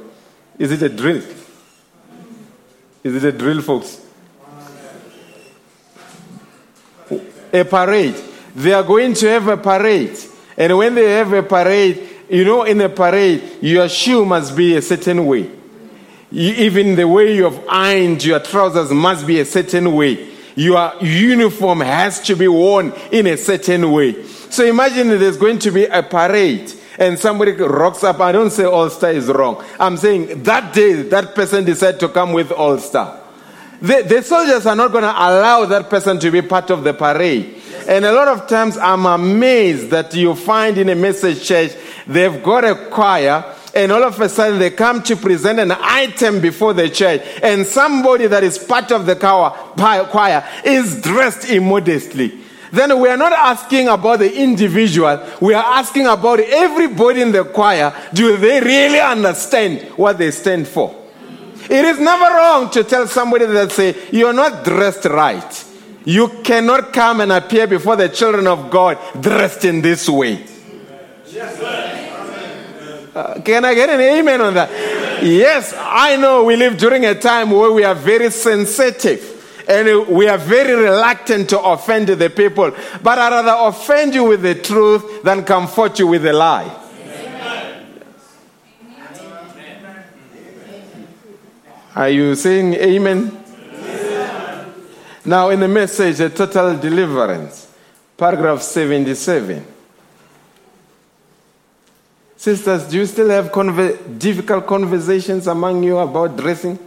is 0.58 0.72
it 0.72 0.82
a 0.82 0.88
drill 0.88 1.22
is 3.06 3.14
it 3.14 3.24
a 3.24 3.32
drill 3.32 3.62
folks 3.62 4.00
a 7.52 7.64
parade 7.64 8.16
they 8.54 8.72
are 8.72 8.82
going 8.82 9.14
to 9.14 9.26
have 9.28 9.48
a 9.48 9.56
parade 9.56 10.16
and 10.56 10.76
when 10.76 10.94
they 10.94 11.10
have 11.12 11.32
a 11.32 11.42
parade 11.42 12.16
you 12.28 12.44
know, 12.44 12.64
in 12.64 12.80
a 12.80 12.88
parade, 12.88 13.58
your 13.60 13.88
shoe 13.88 14.24
must 14.24 14.56
be 14.56 14.76
a 14.76 14.82
certain 14.82 15.26
way. 15.26 15.50
You, 16.30 16.52
even 16.54 16.96
the 16.96 17.06
way 17.06 17.34
you 17.34 17.44
have 17.44 17.64
ironed 17.68 18.24
your 18.24 18.40
trousers 18.40 18.90
must 18.90 19.26
be 19.26 19.40
a 19.40 19.44
certain 19.44 19.94
way. 19.94 20.32
Your 20.56 20.92
uniform 21.00 21.80
has 21.80 22.20
to 22.22 22.34
be 22.34 22.48
worn 22.48 22.92
in 23.12 23.26
a 23.26 23.36
certain 23.36 23.92
way. 23.92 24.24
So 24.24 24.64
imagine 24.64 25.08
there's 25.08 25.36
going 25.36 25.58
to 25.60 25.70
be 25.70 25.84
a 25.84 26.02
parade 26.02 26.72
and 26.98 27.18
somebody 27.18 27.52
rocks 27.52 28.04
up. 28.04 28.20
I 28.20 28.32
don't 28.32 28.50
say 28.50 28.64
All 28.64 28.90
Star 28.90 29.10
is 29.10 29.28
wrong. 29.28 29.64
I'm 29.78 29.96
saying 29.96 30.42
that 30.44 30.74
day 30.74 31.02
that 31.02 31.34
person 31.34 31.64
decided 31.64 32.00
to 32.00 32.08
come 32.08 32.32
with 32.32 32.50
All 32.52 32.78
Star. 32.78 33.20
The, 33.80 34.02
the 34.08 34.22
soldiers 34.22 34.64
are 34.66 34.76
not 34.76 34.90
going 34.90 35.04
to 35.04 35.10
allow 35.10 35.66
that 35.66 35.90
person 35.90 36.18
to 36.20 36.30
be 36.30 36.40
part 36.40 36.70
of 36.70 36.82
the 36.82 36.94
parade. 36.94 37.62
And 37.88 38.04
a 38.04 38.12
lot 38.12 38.28
of 38.28 38.48
times 38.48 38.78
I'm 38.78 39.06
amazed 39.06 39.90
that 39.90 40.14
you 40.14 40.34
find 40.34 40.78
in 40.78 40.88
a 40.88 40.94
message 40.94 41.46
church, 41.46 41.72
they've 42.06 42.42
got 42.42 42.64
a 42.64 42.74
choir 42.90 43.54
and 43.74 43.92
all 43.92 44.02
of 44.02 44.18
a 44.20 44.28
sudden 44.28 44.58
they 44.58 44.70
come 44.70 45.02
to 45.02 45.14
present 45.16 45.60
an 45.60 45.70
item 45.70 46.40
before 46.40 46.72
the 46.72 46.88
church 46.88 47.20
and 47.42 47.66
somebody 47.66 48.26
that 48.26 48.42
is 48.42 48.58
part 48.58 48.90
of 48.90 49.04
the 49.04 49.14
choir 49.14 50.44
is 50.64 51.00
dressed 51.02 51.48
immodestly. 51.50 52.45
Then 52.76 53.00
we 53.00 53.08
are 53.08 53.16
not 53.16 53.32
asking 53.32 53.88
about 53.88 54.18
the 54.18 54.36
individual, 54.36 55.18
we 55.40 55.54
are 55.54 55.64
asking 55.64 56.06
about 56.06 56.40
everybody 56.40 57.22
in 57.22 57.32
the 57.32 57.44
choir. 57.44 57.90
Do 58.12 58.36
they 58.36 58.60
really 58.60 59.00
understand 59.00 59.80
what 59.96 60.18
they 60.18 60.30
stand 60.30 60.68
for? 60.68 60.94
It 61.70 61.84
is 61.86 61.98
never 61.98 62.36
wrong 62.36 62.68
to 62.70 62.84
tell 62.84 63.08
somebody 63.08 63.46
that 63.46 63.72
say, 63.72 63.96
you're 64.12 64.34
not 64.34 64.62
dressed 64.62 65.06
right. 65.06 65.64
You 66.04 66.28
cannot 66.44 66.92
come 66.92 67.22
and 67.22 67.32
appear 67.32 67.66
before 67.66 67.96
the 67.96 68.10
children 68.10 68.46
of 68.46 68.70
God 68.70 68.98
dressed 69.20 69.64
in 69.64 69.80
this 69.80 70.06
way. 70.08 70.44
Uh, 73.14 73.40
can 73.40 73.64
I 73.64 73.74
get 73.74 73.88
an 73.88 74.00
amen 74.02 74.40
on 74.42 74.52
that? 74.52 75.24
Yes, 75.24 75.74
I 75.74 76.16
know 76.16 76.44
we 76.44 76.56
live 76.56 76.76
during 76.76 77.06
a 77.06 77.14
time 77.14 77.50
where 77.50 77.72
we 77.72 77.84
are 77.84 77.94
very 77.94 78.30
sensitive 78.30 79.35
and 79.68 80.06
we 80.08 80.28
are 80.28 80.38
very 80.38 80.74
reluctant 80.74 81.48
to 81.50 81.60
offend 81.60 82.08
the 82.08 82.30
people. 82.30 82.72
But 83.02 83.18
I'd 83.18 83.30
rather 83.30 83.68
offend 83.68 84.14
you 84.14 84.24
with 84.24 84.42
the 84.42 84.54
truth 84.54 85.22
than 85.22 85.44
comfort 85.44 85.98
you 85.98 86.06
with 86.06 86.24
a 86.26 86.32
lie. 86.32 86.82
Are 91.94 92.10
you 92.10 92.34
saying 92.34 92.74
amen? 92.74 93.44
Now, 95.24 95.48
in 95.48 95.58
the 95.58 95.66
message, 95.66 96.20
a 96.20 96.30
total 96.30 96.76
deliverance, 96.76 97.72
paragraph 98.16 98.62
77. 98.62 99.66
Sisters, 102.36 102.86
do 102.86 102.98
you 102.98 103.06
still 103.06 103.30
have 103.30 103.50
conver- 103.50 104.18
difficult 104.18 104.66
conversations 104.66 105.46
among 105.48 105.82
you 105.82 105.98
about 105.98 106.36
dressing? 106.36 106.78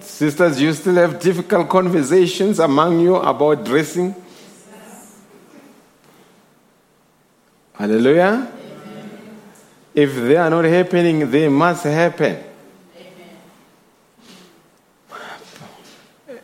Sisters, 0.00 0.60
you 0.60 0.72
still 0.74 0.96
have 0.96 1.18
difficult 1.18 1.68
conversations 1.68 2.58
among 2.58 3.00
you 3.00 3.16
about 3.16 3.64
dressing? 3.64 4.14
Hallelujah. 7.72 8.52
Amen. 8.52 9.10
If 9.94 10.14
they 10.14 10.36
are 10.36 10.50
not 10.50 10.64
happening, 10.64 11.30
they 11.30 11.48
must 11.48 11.84
happen. 11.84 12.44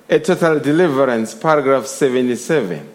A 0.09 0.19
total 0.21 0.61
deliverance, 0.61 1.35
paragraph 1.35 1.87
77. 1.87 2.95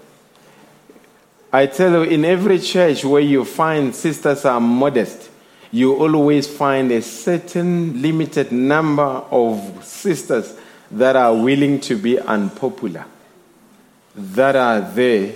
I 1.52 1.66
tell 1.68 1.92
you, 1.92 2.04
in 2.04 2.26
every 2.26 2.60
church 2.60 3.04
where 3.04 3.22
you 3.22 3.44
find 3.46 3.94
sisters 3.94 4.46
are 4.46 4.60
modest, 4.60 5.30
you 5.72 5.96
always 5.96 6.48
find 6.48 6.92
a 6.92 7.02
certain 7.02 8.02
limited 8.02 8.52
number 8.52 9.04
of 9.04 9.84
sisters 9.84 10.56
that 10.92 11.16
are 11.16 11.36
willing 11.36 11.80
to 11.82 11.96
be 11.96 12.20
unpopular, 12.20 13.06
that 14.16 14.56
are 14.56 14.82
there 14.82 15.34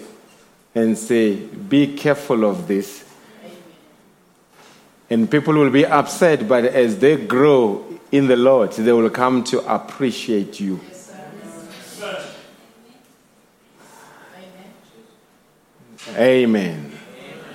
and 0.73 0.97
say, 0.97 1.35
Be 1.35 1.95
careful 1.95 2.45
of 2.45 2.67
this. 2.67 3.03
And 5.09 5.29
people 5.29 5.53
will 5.53 5.69
be 5.69 5.85
upset, 5.85 6.47
but 6.47 6.65
as 6.65 6.97
they 6.97 7.17
grow 7.17 7.85
in 8.11 8.27
the 8.27 8.35
Lord, 8.35 8.71
they 8.71 8.91
will 8.91 9.11
come 9.11 9.43
to 9.45 9.59
appreciate 9.71 10.59
you. 10.59 10.79
Amen. 16.09 16.17
Amen. 16.17 16.91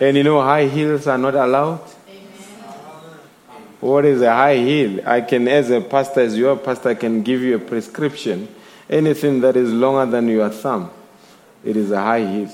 And 0.00 0.16
you 0.16 0.22
know, 0.22 0.40
high 0.40 0.66
heels 0.66 1.06
are 1.06 1.18
not 1.18 1.34
allowed. 1.34 1.97
What 3.80 4.04
is 4.04 4.22
a 4.22 4.32
high 4.32 4.56
heel? 4.56 5.00
I 5.06 5.20
can, 5.20 5.46
as 5.46 5.70
a 5.70 5.80
pastor, 5.80 6.20
as 6.20 6.36
your 6.36 6.56
pastor, 6.56 6.90
I 6.90 6.94
can 6.94 7.22
give 7.22 7.40
you 7.42 7.56
a 7.56 7.58
prescription. 7.58 8.48
Anything 8.90 9.40
that 9.42 9.56
is 9.56 9.70
longer 9.72 10.10
than 10.10 10.28
your 10.28 10.48
thumb, 10.50 10.90
it 11.64 11.76
is 11.76 11.90
a 11.90 12.00
high 12.00 12.26
heel. 12.26 12.50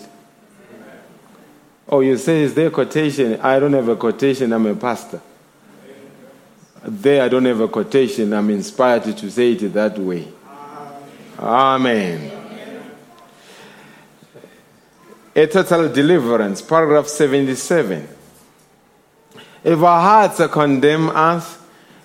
Oh, 1.88 2.00
you 2.00 2.16
say, 2.18 2.42
is 2.42 2.54
there 2.54 2.68
a 2.68 2.70
quotation? 2.70 3.40
I 3.40 3.58
don't 3.58 3.72
have 3.72 3.88
a 3.88 3.96
quotation, 3.96 4.52
I'm 4.52 4.66
a 4.66 4.74
pastor. 4.74 5.20
There, 6.82 7.22
I 7.22 7.28
don't 7.28 7.44
have 7.44 7.60
a 7.60 7.68
quotation, 7.68 8.32
I'm 8.32 8.50
inspired 8.50 9.04
to 9.04 9.30
say 9.30 9.52
it 9.52 9.72
that 9.72 9.98
way. 9.98 10.28
Amen. 11.38 12.30
A 15.36 15.46
total 15.46 15.88
deliverance, 15.88 16.62
paragraph 16.62 17.06
77. 17.06 18.13
If 19.64 19.82
our 19.82 20.00
hearts 20.00 20.40
condemn 20.52 21.08
us, 21.08 21.58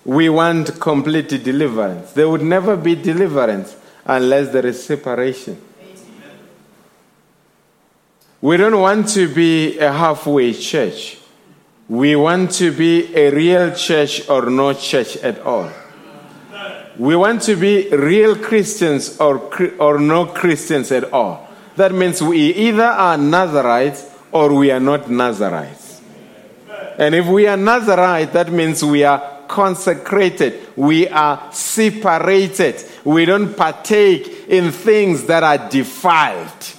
we 0.06 0.30
want 0.30 0.80
complete 0.80 1.28
deliverance. 1.44 2.14
There 2.14 2.30
would 2.30 2.42
never 2.42 2.78
be 2.78 2.96
deliverance 2.96 3.76
unless 4.06 4.50
there 4.54 4.66
is 4.66 4.82
separation. 4.84 5.62
We 8.42 8.56
don't 8.56 8.80
want 8.80 9.10
to 9.10 9.28
be 9.28 9.78
a 9.78 9.92
halfway 9.92 10.54
church. 10.54 11.18
We 11.90 12.16
want 12.16 12.52
to 12.54 12.72
be 12.72 13.14
a 13.14 13.30
real 13.30 13.76
church 13.76 14.30
or 14.30 14.50
no 14.50 14.74
church 14.74 15.18
at 15.18 15.42
all. 15.42 15.70
We 16.98 17.16
want 17.18 17.42
to 17.44 17.56
be 17.58 17.90
real 17.90 18.38
Christians 18.38 19.20
or, 19.20 19.52
or 19.80 20.00
no 20.00 20.28
Christians 20.28 20.92
at 20.92 21.12
all. 21.12 21.50
That 21.76 21.94
means 21.94 22.22
we 22.22 22.54
either 22.54 22.84
are 22.84 23.18
Nazarites 23.18 24.10
or 24.32 24.54
we 24.54 24.72
are 24.72 24.80
not 24.80 25.10
Nazarites. 25.10 25.89
And 27.00 27.16
if 27.16 27.26
we 27.28 27.48
are 27.48 27.56
Nazarite, 27.56 28.34
that 28.34 28.52
means 28.52 28.84
we 28.84 29.06
are 29.06 29.40
consecrated. 29.48 30.68
We 30.76 31.08
are 31.08 31.52
separated. 31.54 32.84
We 33.06 33.24
don't 33.24 33.56
partake 33.56 34.48
in 34.50 34.72
things 34.72 35.24
that 35.28 35.42
are 35.42 35.70
defiled. 35.70 36.76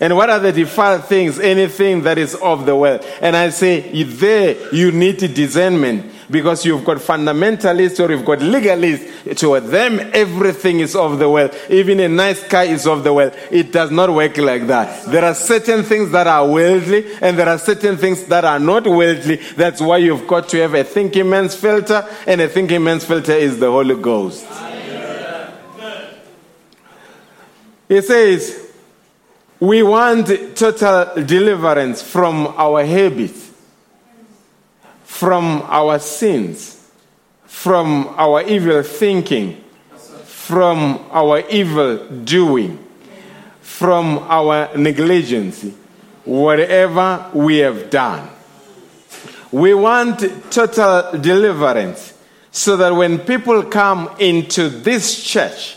And 0.00 0.16
what 0.16 0.28
are 0.28 0.38
the 0.38 0.52
defiled 0.52 1.04
things? 1.06 1.40
Anything 1.40 2.02
that 2.02 2.18
is 2.18 2.34
of 2.34 2.66
the 2.66 2.76
world. 2.76 3.06
And 3.22 3.34
I 3.34 3.48
say, 3.48 4.02
there 4.02 4.74
you 4.74 4.92
need 4.92 5.18
discernment 5.18 6.13
because 6.34 6.66
you've 6.66 6.84
got 6.84 6.96
fundamentalists 6.96 8.04
or 8.04 8.10
you've 8.10 8.24
got 8.24 8.40
legalists. 8.40 9.38
To 9.38 9.60
them, 9.60 10.00
everything 10.12 10.80
is 10.80 10.96
of 10.96 11.20
the 11.20 11.30
world. 11.30 11.54
Even 11.70 12.00
a 12.00 12.08
nice 12.08 12.46
car 12.48 12.64
is 12.64 12.88
of 12.88 13.04
the 13.04 13.14
world. 13.14 13.34
It 13.52 13.70
does 13.70 13.92
not 13.92 14.12
work 14.12 14.36
like 14.38 14.66
that. 14.66 15.06
There 15.06 15.24
are 15.24 15.34
certain 15.34 15.84
things 15.84 16.10
that 16.10 16.26
are 16.26 16.44
worldly 16.46 17.06
and 17.22 17.38
there 17.38 17.48
are 17.48 17.58
certain 17.58 17.96
things 17.96 18.24
that 18.24 18.44
are 18.44 18.58
not 18.58 18.84
worldly. 18.84 19.36
That's 19.56 19.80
why 19.80 19.98
you've 19.98 20.26
got 20.26 20.48
to 20.48 20.58
have 20.58 20.74
a 20.74 20.82
thinking 20.82 21.30
man's 21.30 21.54
filter, 21.54 22.04
and 22.26 22.40
a 22.40 22.48
thinking 22.48 22.82
man's 22.82 23.04
filter 23.04 23.32
is 23.32 23.60
the 23.60 23.70
Holy 23.70 23.94
Ghost. 23.94 24.44
He 27.88 28.00
says, 28.00 28.72
we 29.60 29.84
want 29.84 30.26
total 30.56 31.24
deliverance 31.24 32.02
from 32.02 32.48
our 32.56 32.84
habits, 32.84 33.43
from 35.14 35.62
our 35.68 36.00
sins, 36.00 36.90
from 37.46 38.12
our 38.18 38.42
evil 38.42 38.82
thinking, 38.82 39.62
from 40.24 40.98
our 41.12 41.38
evil 41.48 41.98
doing, 42.24 42.76
from 43.60 44.18
our 44.18 44.76
negligence, 44.76 45.64
whatever 46.24 47.30
we 47.32 47.58
have 47.58 47.88
done. 47.90 48.28
We 49.52 49.72
want 49.72 50.18
total 50.50 51.16
deliverance 51.20 52.12
so 52.50 52.76
that 52.76 52.92
when 52.92 53.20
people 53.20 53.62
come 53.62 54.10
into 54.18 54.68
this 54.68 55.22
church 55.22 55.76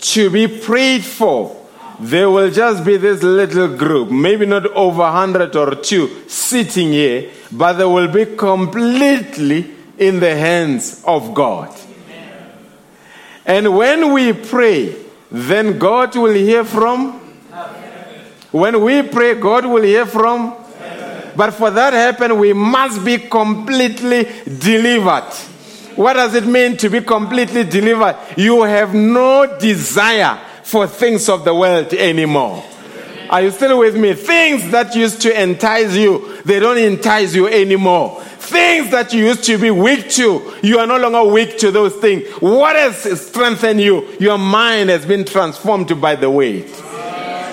to 0.00 0.28
be 0.28 0.48
prayed 0.48 1.04
for, 1.04 1.61
there 2.02 2.28
will 2.28 2.50
just 2.50 2.84
be 2.84 2.96
this 2.96 3.22
little 3.22 3.76
group, 3.76 4.10
maybe 4.10 4.44
not 4.44 4.66
over 4.66 5.02
100 5.02 5.54
or 5.54 5.76
two, 5.76 6.28
sitting 6.28 6.90
here, 6.92 7.30
but 7.52 7.74
they 7.74 7.84
will 7.84 8.08
be 8.08 8.26
completely 8.36 9.70
in 9.98 10.18
the 10.18 10.34
hands 10.34 11.04
of 11.06 11.32
God. 11.32 11.72
And 13.46 13.76
when 13.76 14.12
we 14.12 14.32
pray, 14.32 14.96
then 15.30 15.78
God 15.78 16.16
will 16.16 16.34
hear 16.34 16.64
from. 16.64 17.20
When 18.50 18.82
we 18.82 19.02
pray, 19.02 19.34
God 19.34 19.66
will 19.66 19.82
hear 19.82 20.04
from. 20.04 20.56
But 21.36 21.52
for 21.52 21.70
that 21.70 21.92
happen, 21.92 22.38
we 22.38 22.52
must 22.52 23.04
be 23.04 23.18
completely 23.18 24.28
delivered. 24.58 25.32
What 25.94 26.14
does 26.14 26.34
it 26.34 26.46
mean 26.46 26.76
to 26.78 26.90
be 26.90 27.00
completely 27.00 27.62
delivered? 27.62 28.16
You 28.36 28.62
have 28.62 28.92
no 28.92 29.58
desire 29.58 30.38
for 30.72 30.86
things 30.86 31.28
of 31.28 31.44
the 31.44 31.54
world 31.54 31.92
anymore. 31.92 32.64
Are 33.28 33.42
you 33.42 33.50
still 33.50 33.78
with 33.78 33.94
me? 33.94 34.14
Things 34.14 34.70
that 34.70 34.94
used 34.94 35.20
to 35.20 35.42
entice 35.42 35.94
you, 35.94 36.40
they 36.46 36.60
don't 36.60 36.78
entice 36.78 37.34
you 37.34 37.46
anymore. 37.46 38.22
Things 38.38 38.90
that 38.90 39.12
you 39.12 39.26
used 39.26 39.44
to 39.44 39.58
be 39.58 39.70
weak 39.70 40.08
to, 40.12 40.54
you 40.62 40.78
are 40.78 40.86
no 40.86 40.96
longer 40.96 41.30
weak 41.30 41.58
to 41.58 41.70
those 41.70 41.94
things. 41.96 42.26
What 42.40 42.74
has 42.76 43.26
strengthened 43.26 43.82
you? 43.82 44.16
Your 44.18 44.38
mind 44.38 44.88
has 44.88 45.04
been 45.04 45.26
transformed 45.26 46.00
by 46.00 46.14
the 46.14 46.30
weight. 46.30 46.68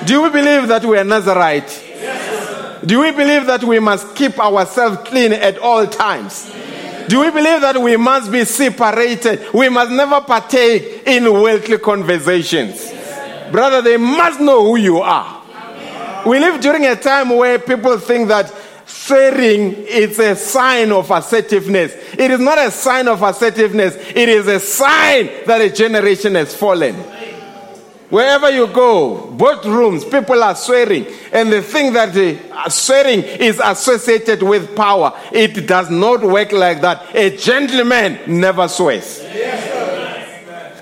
Do 0.05 0.23
we 0.23 0.29
believe 0.29 0.69
that 0.69 0.85
we 0.85 0.97
are 0.97 1.03
Nazarite? 1.03 1.83
Yes. 1.99 2.85
Do 2.85 3.01
we 3.01 3.11
believe 3.11 3.47
that 3.47 3.65
we 3.65 3.79
must 3.79 4.15
keep 4.15 4.39
ourselves 4.39 5.09
clean 5.09 5.33
at 5.33 5.57
all 5.57 5.85
times? 5.87 6.49
Do 7.09 7.19
we 7.19 7.31
believe 7.31 7.59
that 7.61 7.77
we 7.81 7.97
must 7.97 8.31
be 8.31 8.45
separated? 8.45 9.53
We 9.53 9.67
must 9.67 9.91
never 9.91 10.21
partake 10.21 11.03
in 11.05 11.25
worldly 11.25 11.79
conversations. 11.79 12.98
Brother, 13.51 13.81
they 13.81 13.97
must 13.97 14.39
know 14.39 14.65
who 14.65 14.75
you 14.77 14.99
are. 14.99 15.43
We 16.25 16.39
live 16.39 16.61
during 16.61 16.85
a 16.85 16.95
time 16.95 17.29
where 17.29 17.59
people 17.59 17.97
think 17.97 18.27
that 18.27 18.53
swearing 18.85 19.73
is 19.73 20.19
a 20.19 20.35
sign 20.35 20.91
of 20.91 21.09
assertiveness. 21.09 21.93
It 22.13 22.31
is 22.31 22.39
not 22.39 22.57
a 22.57 22.71
sign 22.71 23.07
of 23.07 23.21
assertiveness, 23.21 23.95
it 23.95 24.29
is 24.29 24.47
a 24.47 24.59
sign 24.59 25.29
that 25.45 25.61
a 25.61 25.69
generation 25.69 26.35
has 26.35 26.55
fallen. 26.55 26.95
Wherever 28.09 28.49
you 28.49 28.65
go, 28.67 29.29
both 29.31 29.63
rooms, 29.65 30.03
people 30.03 30.41
are 30.41 30.55
swearing, 30.55 31.05
and 31.31 31.53
they 31.53 31.61
think 31.61 31.93
that 31.93 32.17
uh, 32.17 32.67
swearing 32.67 33.21
is 33.21 33.61
associated 33.63 34.41
with 34.41 34.75
power. 34.75 35.13
It 35.31 35.67
does 35.67 35.91
not 35.91 36.21
work 36.23 36.51
like 36.51 36.81
that. 36.81 37.15
A 37.15 37.37
gentleman 37.37 38.19
never 38.25 38.67
swears. 38.67 39.21
Yes. 39.21 39.68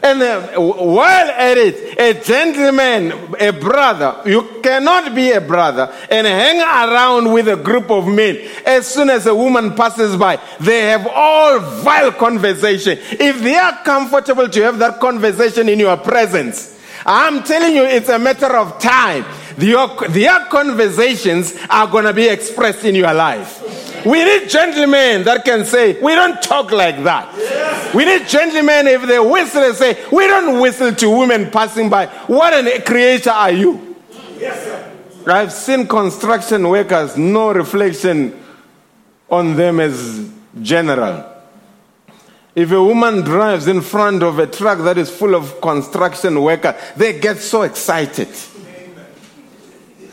And 0.07 0.21
uh, 0.21 0.57
while 0.57 1.29
at 1.31 1.57
it, 1.57 1.99
a 1.99 2.13
gentleman, 2.23 3.35
a 3.41 3.51
brother, 3.51 4.21
you 4.25 4.61
cannot 4.63 5.13
be 5.13 5.31
a 5.31 5.41
brother 5.41 5.93
and 6.09 6.25
hang 6.25 6.61
around 6.61 7.33
with 7.33 7.49
a 7.49 7.57
group 7.57 7.91
of 7.91 8.07
men. 8.07 8.37
As 8.65 8.87
soon 8.87 9.09
as 9.09 9.25
a 9.25 9.35
woman 9.35 9.75
passes 9.75 10.15
by, 10.15 10.39
they 10.61 10.83
have 10.83 11.05
all 11.07 11.59
vile 11.59 12.13
conversation. 12.13 12.97
If 13.01 13.41
they 13.41 13.55
are 13.55 13.83
comfortable 13.83 14.47
to 14.47 14.61
have 14.63 14.79
that 14.79 15.01
conversation 15.01 15.67
in 15.67 15.79
your 15.79 15.97
presence, 15.97 16.79
I'm 17.05 17.43
telling 17.43 17.75
you, 17.75 17.83
it's 17.83 18.09
a 18.09 18.17
matter 18.17 18.55
of 18.55 18.79
time. 18.79 19.25
Their, 19.57 19.87
their 20.09 20.45
conversations 20.45 21.53
are 21.69 21.87
going 21.87 22.05
to 22.05 22.13
be 22.13 22.29
expressed 22.29 22.85
in 22.85 22.95
your 22.95 23.13
life. 23.13 23.86
We 24.07 24.23
need 24.23 24.49
gentlemen 24.49 25.23
that 25.25 25.43
can 25.43 25.65
say, 25.65 25.99
we 26.01 26.15
don't 26.15 26.41
talk 26.41 26.71
like 26.71 27.03
that. 27.03 27.33
Yes. 27.37 27.93
We 27.93 28.05
need 28.05 28.25
gentlemen, 28.27 28.87
if 28.87 29.05
they 29.05 29.19
whistle, 29.19 29.63
and 29.63 29.75
say, 29.75 30.05
we 30.11 30.27
don't 30.27 30.61
whistle 30.61 30.95
to 30.95 31.09
women 31.09 31.51
passing 31.51 31.89
by. 31.89 32.07
What 32.27 32.53
a 32.53 32.81
creator 32.81 33.31
are 33.31 33.51
you? 33.51 33.95
Yes, 34.39 34.63
sir. 34.63 34.93
I've 35.29 35.51
seen 35.51 35.87
construction 35.87 36.69
workers, 36.69 37.17
no 37.17 37.51
reflection 37.51 38.41
on 39.29 39.57
them 39.57 39.81
as 39.81 40.29
general. 40.61 41.25
If 42.55 42.71
a 42.71 42.81
woman 42.81 43.21
drives 43.21 43.67
in 43.67 43.81
front 43.81 44.23
of 44.23 44.39
a 44.39 44.47
truck 44.47 44.79
that 44.79 44.97
is 44.97 45.09
full 45.09 45.35
of 45.35 45.59
construction 45.59 46.41
workers, 46.41 46.75
they 46.95 47.19
get 47.19 47.37
so 47.39 47.63
excited. 47.63 48.29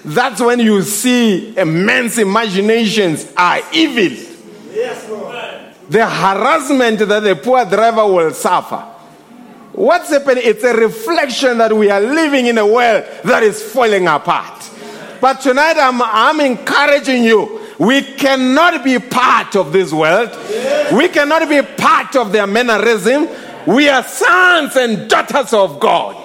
That's 0.04 0.40
when 0.40 0.60
you 0.60 0.82
see 0.82 1.56
immense 1.56 2.18
imaginations 2.18 3.32
are 3.36 3.60
evil. 3.72 4.18
Yes, 4.72 5.08
Lord. 5.08 5.34
The 5.88 6.06
harassment 6.06 6.98
that 7.00 7.20
the 7.22 7.36
poor 7.36 7.64
driver 7.64 8.06
will 8.06 8.32
suffer. 8.32 8.84
What's 9.72 10.10
happening? 10.10 10.44
It's 10.46 10.62
a 10.62 10.74
reflection 10.74 11.58
that 11.58 11.76
we 11.76 11.90
are 11.90 12.00
living 12.00 12.46
in 12.46 12.58
a 12.58 12.66
world 12.66 13.04
that 13.24 13.42
is 13.42 13.62
falling 13.62 14.06
apart. 14.06 14.70
But 15.20 15.40
tonight 15.40 15.76
I'm, 15.78 16.00
I'm 16.02 16.40
encouraging 16.40 17.24
you. 17.24 17.60
We 17.78 18.02
cannot 18.02 18.84
be 18.84 18.98
part 18.98 19.56
of 19.56 19.72
this 19.72 19.92
world. 19.92 20.30
We 20.92 21.08
cannot 21.08 21.48
be 21.48 21.62
part 21.62 22.14
of 22.14 22.30
their 22.30 22.46
mannerism. 22.46 23.28
We 23.66 23.88
are 23.88 24.04
sons 24.04 24.76
and 24.76 25.08
daughters 25.08 25.52
of 25.52 25.80
God. 25.80 26.24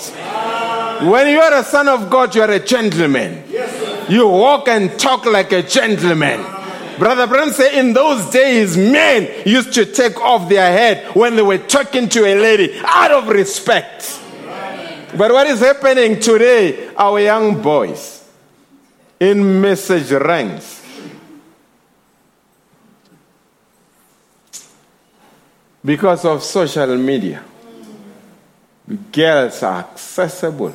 When 1.09 1.29
you 1.29 1.39
are 1.39 1.53
a 1.53 1.63
son 1.63 1.87
of 1.87 2.09
God, 2.09 2.35
you 2.35 2.41
are 2.41 2.51
a 2.51 2.59
gentleman. 2.59 3.48
You 4.09 4.27
walk 4.27 4.67
and 4.67 4.99
talk 4.99 5.25
like 5.25 5.51
a 5.51 5.61
gentleman. 5.61 6.41
Brother 6.97 7.27
Branham 7.27 7.53
said 7.53 7.75
in 7.75 7.93
those 7.93 8.29
days, 8.31 8.75
men 8.75 9.29
used 9.45 9.73
to 9.73 9.85
take 9.85 10.19
off 10.19 10.49
their 10.49 10.71
head 10.71 11.15
when 11.15 11.35
they 11.35 11.41
were 11.41 11.59
talking 11.59 12.09
to 12.09 12.25
a 12.25 12.35
lady 12.35 12.77
out 12.83 13.11
of 13.11 13.27
respect. 13.27 14.19
But 15.17 15.31
what 15.31 15.47
is 15.47 15.59
happening 15.59 16.19
today? 16.19 16.93
Our 16.95 17.19
young 17.19 17.61
boys 17.61 18.27
in 19.19 19.61
message 19.61 20.11
ranks. 20.11 20.77
Because 25.85 26.25
of 26.25 26.43
social 26.43 26.97
media, 26.97 27.43
girls 29.11 29.63
are 29.63 29.79
accessible 29.79 30.73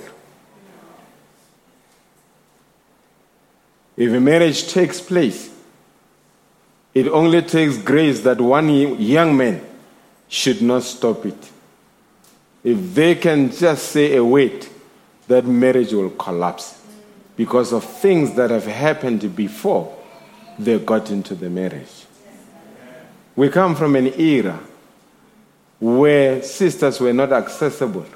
If 3.97 4.12
a 4.12 4.20
marriage 4.20 4.68
takes 4.68 5.01
place, 5.01 5.51
it 6.92 7.09
only 7.09 7.42
takes 7.42 7.76
grace 7.78 8.20
that 8.20 8.40
one 8.40 8.68
young 9.01 9.36
man 9.36 9.64
should 10.28 10.62
not 10.62 10.82
stop 10.82 11.26
it. 11.26 11.51
If 12.62 12.95
they 12.95 13.14
can 13.14 13.51
just 13.51 13.90
say 13.90 14.16
a 14.16 14.24
word, 14.24 14.66
that 15.28 15.45
marriage 15.45 15.92
will 15.92 16.11
collapse 16.11 16.80
because 17.36 17.72
of 17.72 17.84
things 17.84 18.34
that 18.34 18.51
have 18.51 18.66
happened 18.66 19.34
before 19.34 19.97
they 20.59 20.78
got 20.78 21.11
into 21.11 21.34
the 21.34 21.51
marriage. 21.51 22.07
We 23.36 23.49
come 23.49 23.74
from 23.74 23.97
an 23.97 24.18
era 24.18 24.61
where 25.80 26.42
sisters 26.42 27.01
were 27.01 27.12
not 27.12 27.32
accessible 27.32 28.07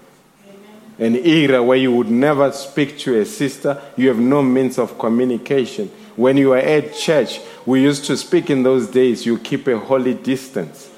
an 0.99 1.15
era 1.15 1.63
where 1.63 1.79
you 1.79 1.93
would 1.93 2.11
never 2.11 2.51
speak 2.51 2.99
to 2.99 3.21
a 3.21 3.25
sister, 3.25 3.81
you 3.97 4.09
have 4.09 4.19
no 4.19 4.43
means 4.43 4.79
of 4.79 4.99
communication. 4.99 5.89
When 6.17 6.37
you 6.37 6.53
are 6.53 6.59
at 6.59 6.95
church, 6.95 7.41
we 7.65 7.83
used 7.83 8.05
to 8.07 8.17
speak 8.17 8.51
in 8.51 8.65
those 8.65 8.89
days, 8.89 9.25
you 9.25 9.39
keep 9.39 9.69
a 9.69 9.79
holy 9.79 10.15
distance. 10.15 10.91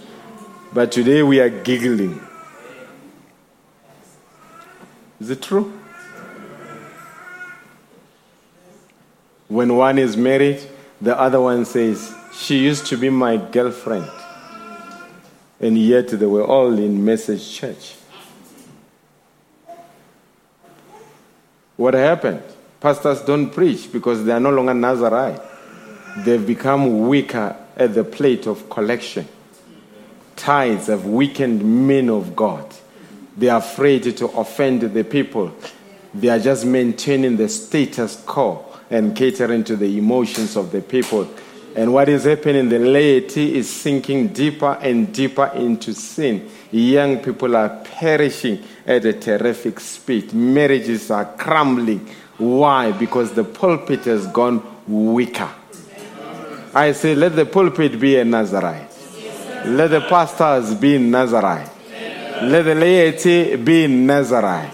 But 0.72 0.90
today 0.92 1.22
we 1.22 1.40
are 1.40 1.50
giggling. 1.50 2.20
Is 5.20 5.28
it 5.28 5.42
true? 5.42 5.70
When 9.48 9.76
one 9.76 9.98
is 9.98 10.16
married, 10.16 10.62
the 11.00 11.18
other 11.18 11.40
one 11.40 11.64
says, 11.66 12.14
She 12.32 12.58
used 12.58 12.86
to 12.86 12.96
be 12.96 13.10
my 13.10 13.36
girlfriend. 13.36 14.08
And 15.60 15.76
yet 15.76 16.08
they 16.08 16.24
were 16.24 16.44
all 16.44 16.72
in 16.78 17.04
message 17.04 17.52
church. 17.52 17.96
What 21.80 21.94
happened? 21.94 22.42
Pastors 22.78 23.22
don't 23.22 23.48
preach 23.48 23.90
because 23.90 24.22
they 24.22 24.32
are 24.32 24.38
no 24.38 24.50
longer 24.50 24.74
Nazarite. 24.74 25.40
They've 26.18 26.46
become 26.46 27.08
weaker 27.08 27.56
at 27.74 27.94
the 27.94 28.04
plate 28.04 28.46
of 28.46 28.68
collection. 28.68 29.26
Tithes 30.36 30.88
have 30.88 31.06
weakened 31.06 31.64
men 31.88 32.10
of 32.10 32.36
God. 32.36 32.66
They 33.34 33.48
are 33.48 33.60
afraid 33.60 34.14
to 34.14 34.26
offend 34.26 34.82
the 34.82 35.04
people. 35.04 35.54
They 36.12 36.28
are 36.28 36.38
just 36.38 36.66
maintaining 36.66 37.38
the 37.38 37.48
status 37.48 38.22
quo 38.26 38.62
and 38.90 39.16
catering 39.16 39.64
to 39.64 39.74
the 39.74 39.96
emotions 39.96 40.56
of 40.56 40.72
the 40.72 40.82
people. 40.82 41.30
And 41.74 41.94
what 41.94 42.10
is 42.10 42.24
happening, 42.24 42.68
the 42.68 42.78
laity 42.78 43.56
is 43.56 43.70
sinking 43.70 44.34
deeper 44.34 44.76
and 44.82 45.14
deeper 45.14 45.46
into 45.54 45.94
sin. 45.94 46.50
Young 46.72 47.20
people 47.20 47.56
are 47.56 47.70
perishing 47.84 48.62
at 48.90 49.04
a 49.04 49.12
terrific 49.12 49.78
speed. 49.78 50.34
Marriages 50.34 51.12
are 51.12 51.24
crumbling. 51.24 52.08
Why? 52.38 52.90
Because 52.90 53.32
the 53.32 53.44
pulpit 53.44 54.04
has 54.06 54.26
gone 54.26 54.60
weaker. 54.88 55.48
I 56.74 56.90
say, 56.92 57.14
let 57.14 57.36
the 57.36 57.46
pulpit 57.46 58.00
be 58.00 58.16
a 58.16 58.24
Nazarite. 58.24 58.90
Let 59.66 59.92
the 59.92 60.00
pastors 60.00 60.74
be 60.74 60.98
Nazarite. 60.98 61.70
Let 62.42 62.62
the 62.62 62.74
laity 62.74 63.54
be 63.54 63.86
Nazarite. 63.86 64.72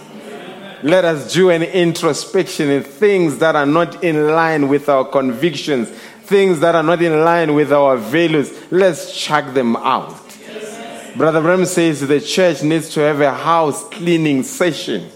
Let 0.82 1.04
us 1.04 1.34
do 1.34 1.50
an 1.50 1.62
introspection 1.62 2.70
in 2.70 2.84
things 2.84 3.38
that 3.38 3.54
are 3.54 3.66
not 3.66 4.02
in 4.02 4.28
line 4.28 4.68
with 4.68 4.88
our 4.88 5.04
convictions, 5.04 5.90
things 6.22 6.60
that 6.60 6.74
are 6.74 6.82
not 6.82 7.02
in 7.02 7.22
line 7.22 7.54
with 7.54 7.70
our 7.70 7.98
values. 7.98 8.50
Let's 8.70 9.14
check 9.14 9.52
them 9.52 9.76
out. 9.76 10.25
Brother 11.16 11.40
Branham 11.40 11.64
says 11.64 12.06
the 12.06 12.20
church 12.20 12.62
needs 12.62 12.90
to 12.90 13.00
have 13.00 13.22
a 13.22 13.32
house 13.32 13.82
cleaning 13.88 14.42
session 14.42 15.08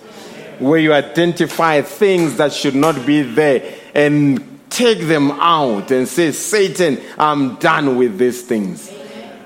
where 0.58 0.78
you 0.78 0.94
identify 0.94 1.82
things 1.82 2.36
that 2.38 2.54
should 2.54 2.74
not 2.74 3.04
be 3.04 3.20
there 3.20 3.74
and 3.94 4.60
take 4.70 5.00
them 5.00 5.30
out 5.32 5.90
and 5.90 6.08
say, 6.08 6.32
Satan, 6.32 6.98
I'm 7.18 7.56
done 7.56 7.96
with 7.98 8.16
these 8.16 8.40
things. 8.40 8.90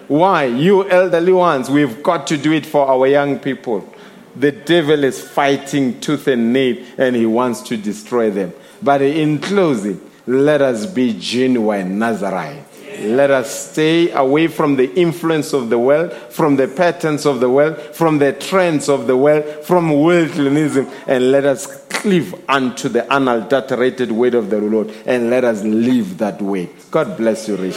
Why? 0.06 0.44
You 0.44 0.88
elderly 0.88 1.32
ones, 1.32 1.68
we've 1.68 2.00
got 2.04 2.28
to 2.28 2.36
do 2.36 2.52
it 2.52 2.66
for 2.66 2.86
our 2.86 3.08
young 3.08 3.40
people. 3.40 3.92
The 4.36 4.52
devil 4.52 5.02
is 5.02 5.20
fighting 5.20 6.00
tooth 6.00 6.28
and 6.28 6.52
nail 6.52 6.84
and 6.96 7.16
he 7.16 7.26
wants 7.26 7.62
to 7.62 7.76
destroy 7.76 8.30
them. 8.30 8.52
But 8.80 9.02
in 9.02 9.40
closing, 9.40 10.00
let 10.26 10.62
us 10.62 10.86
be 10.86 11.18
genuine 11.18 11.98
Nazarite. 11.98 12.73
Let 13.00 13.30
us 13.30 13.70
stay 13.70 14.10
away 14.12 14.48
from 14.48 14.76
the 14.76 14.92
influence 14.94 15.52
of 15.52 15.68
the 15.68 15.78
world, 15.78 16.12
from 16.12 16.56
the 16.56 16.68
patterns 16.68 17.26
of 17.26 17.40
the 17.40 17.50
world, 17.50 17.78
from 17.94 18.18
the 18.18 18.32
trends 18.32 18.88
of 18.88 19.06
the 19.06 19.16
world, 19.16 19.44
from 19.64 19.92
worldliness, 19.92 20.76
and 21.06 21.30
let 21.30 21.44
us 21.44 21.84
cleave 21.88 22.34
unto 22.48 22.88
the 22.88 23.10
unadulterated 23.12 24.12
word 24.12 24.34
of 24.34 24.50
the 24.50 24.58
Lord, 24.58 24.92
and 25.06 25.30
let 25.30 25.44
us 25.44 25.62
live 25.64 26.18
that 26.18 26.40
way. 26.40 26.70
God 26.90 27.16
bless 27.16 27.48
you, 27.48 27.56
Rich. 27.56 27.76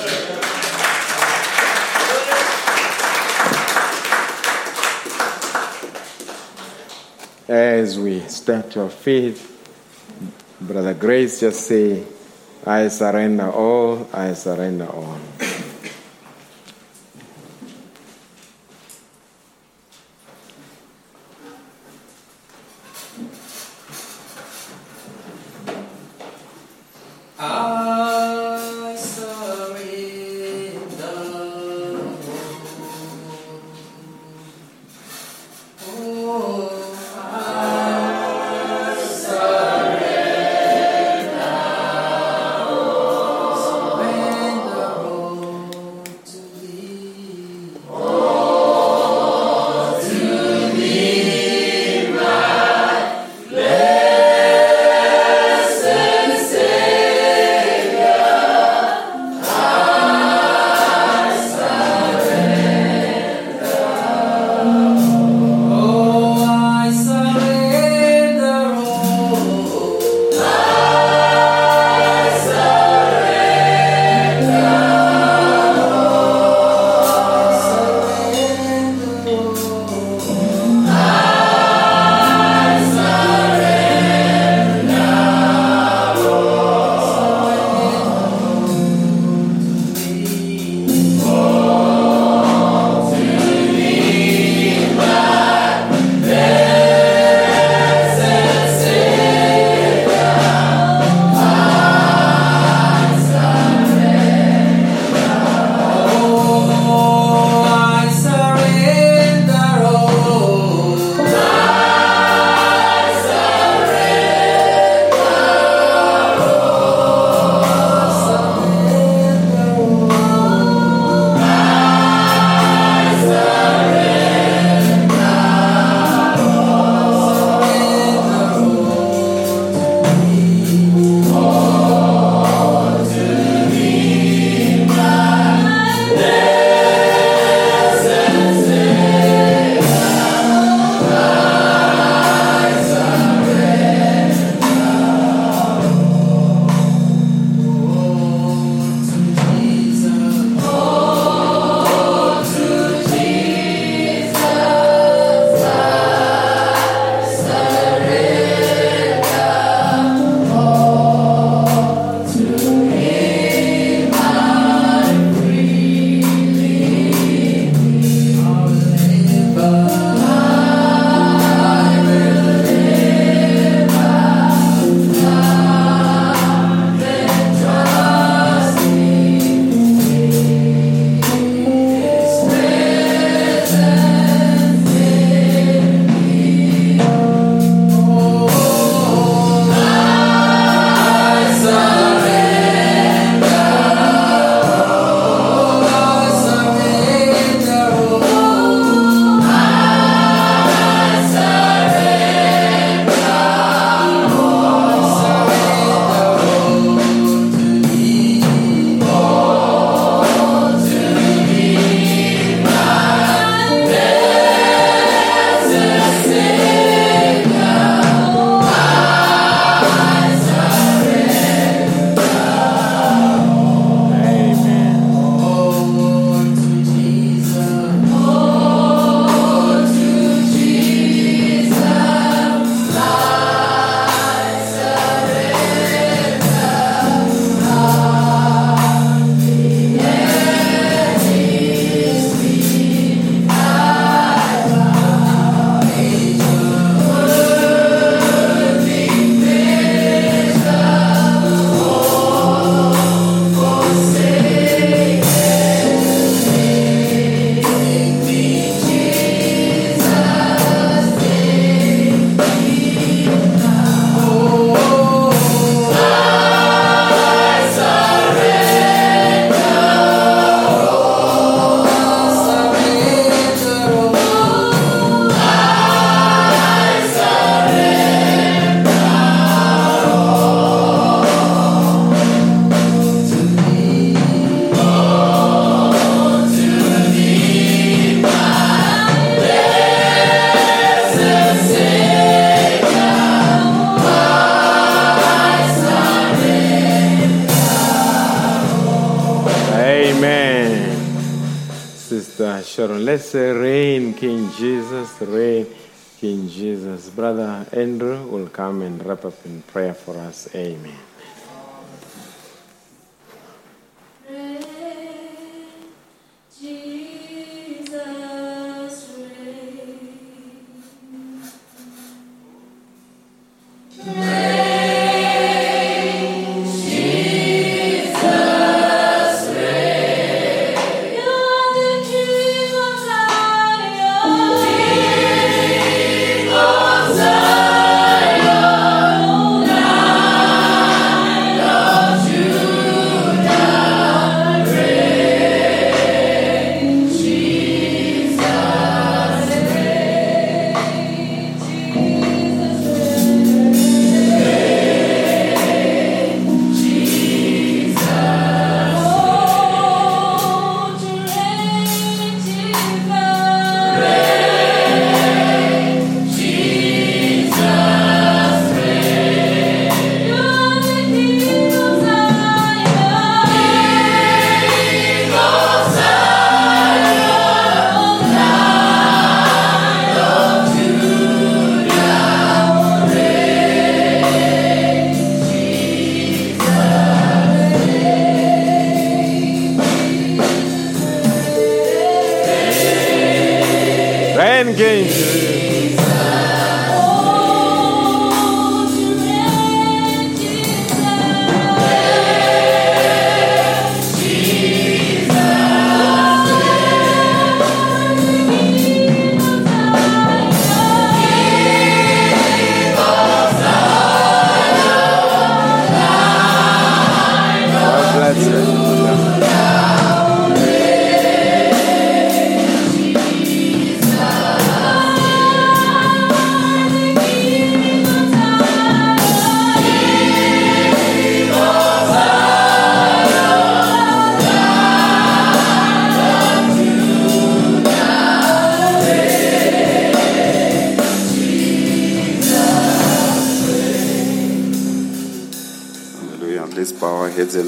As 7.49 7.97
we 7.97 8.19
start 8.27 8.75
our 8.75 8.89
faith, 8.89 9.53
Brother 10.59 10.93
Grace 10.93 11.39
just 11.39 11.65
say, 11.65 12.03
I 12.67 12.89
surrender 12.89 13.49
all, 13.49 14.09
I 14.11 14.33
surrender 14.33 14.87
all. 14.87 15.17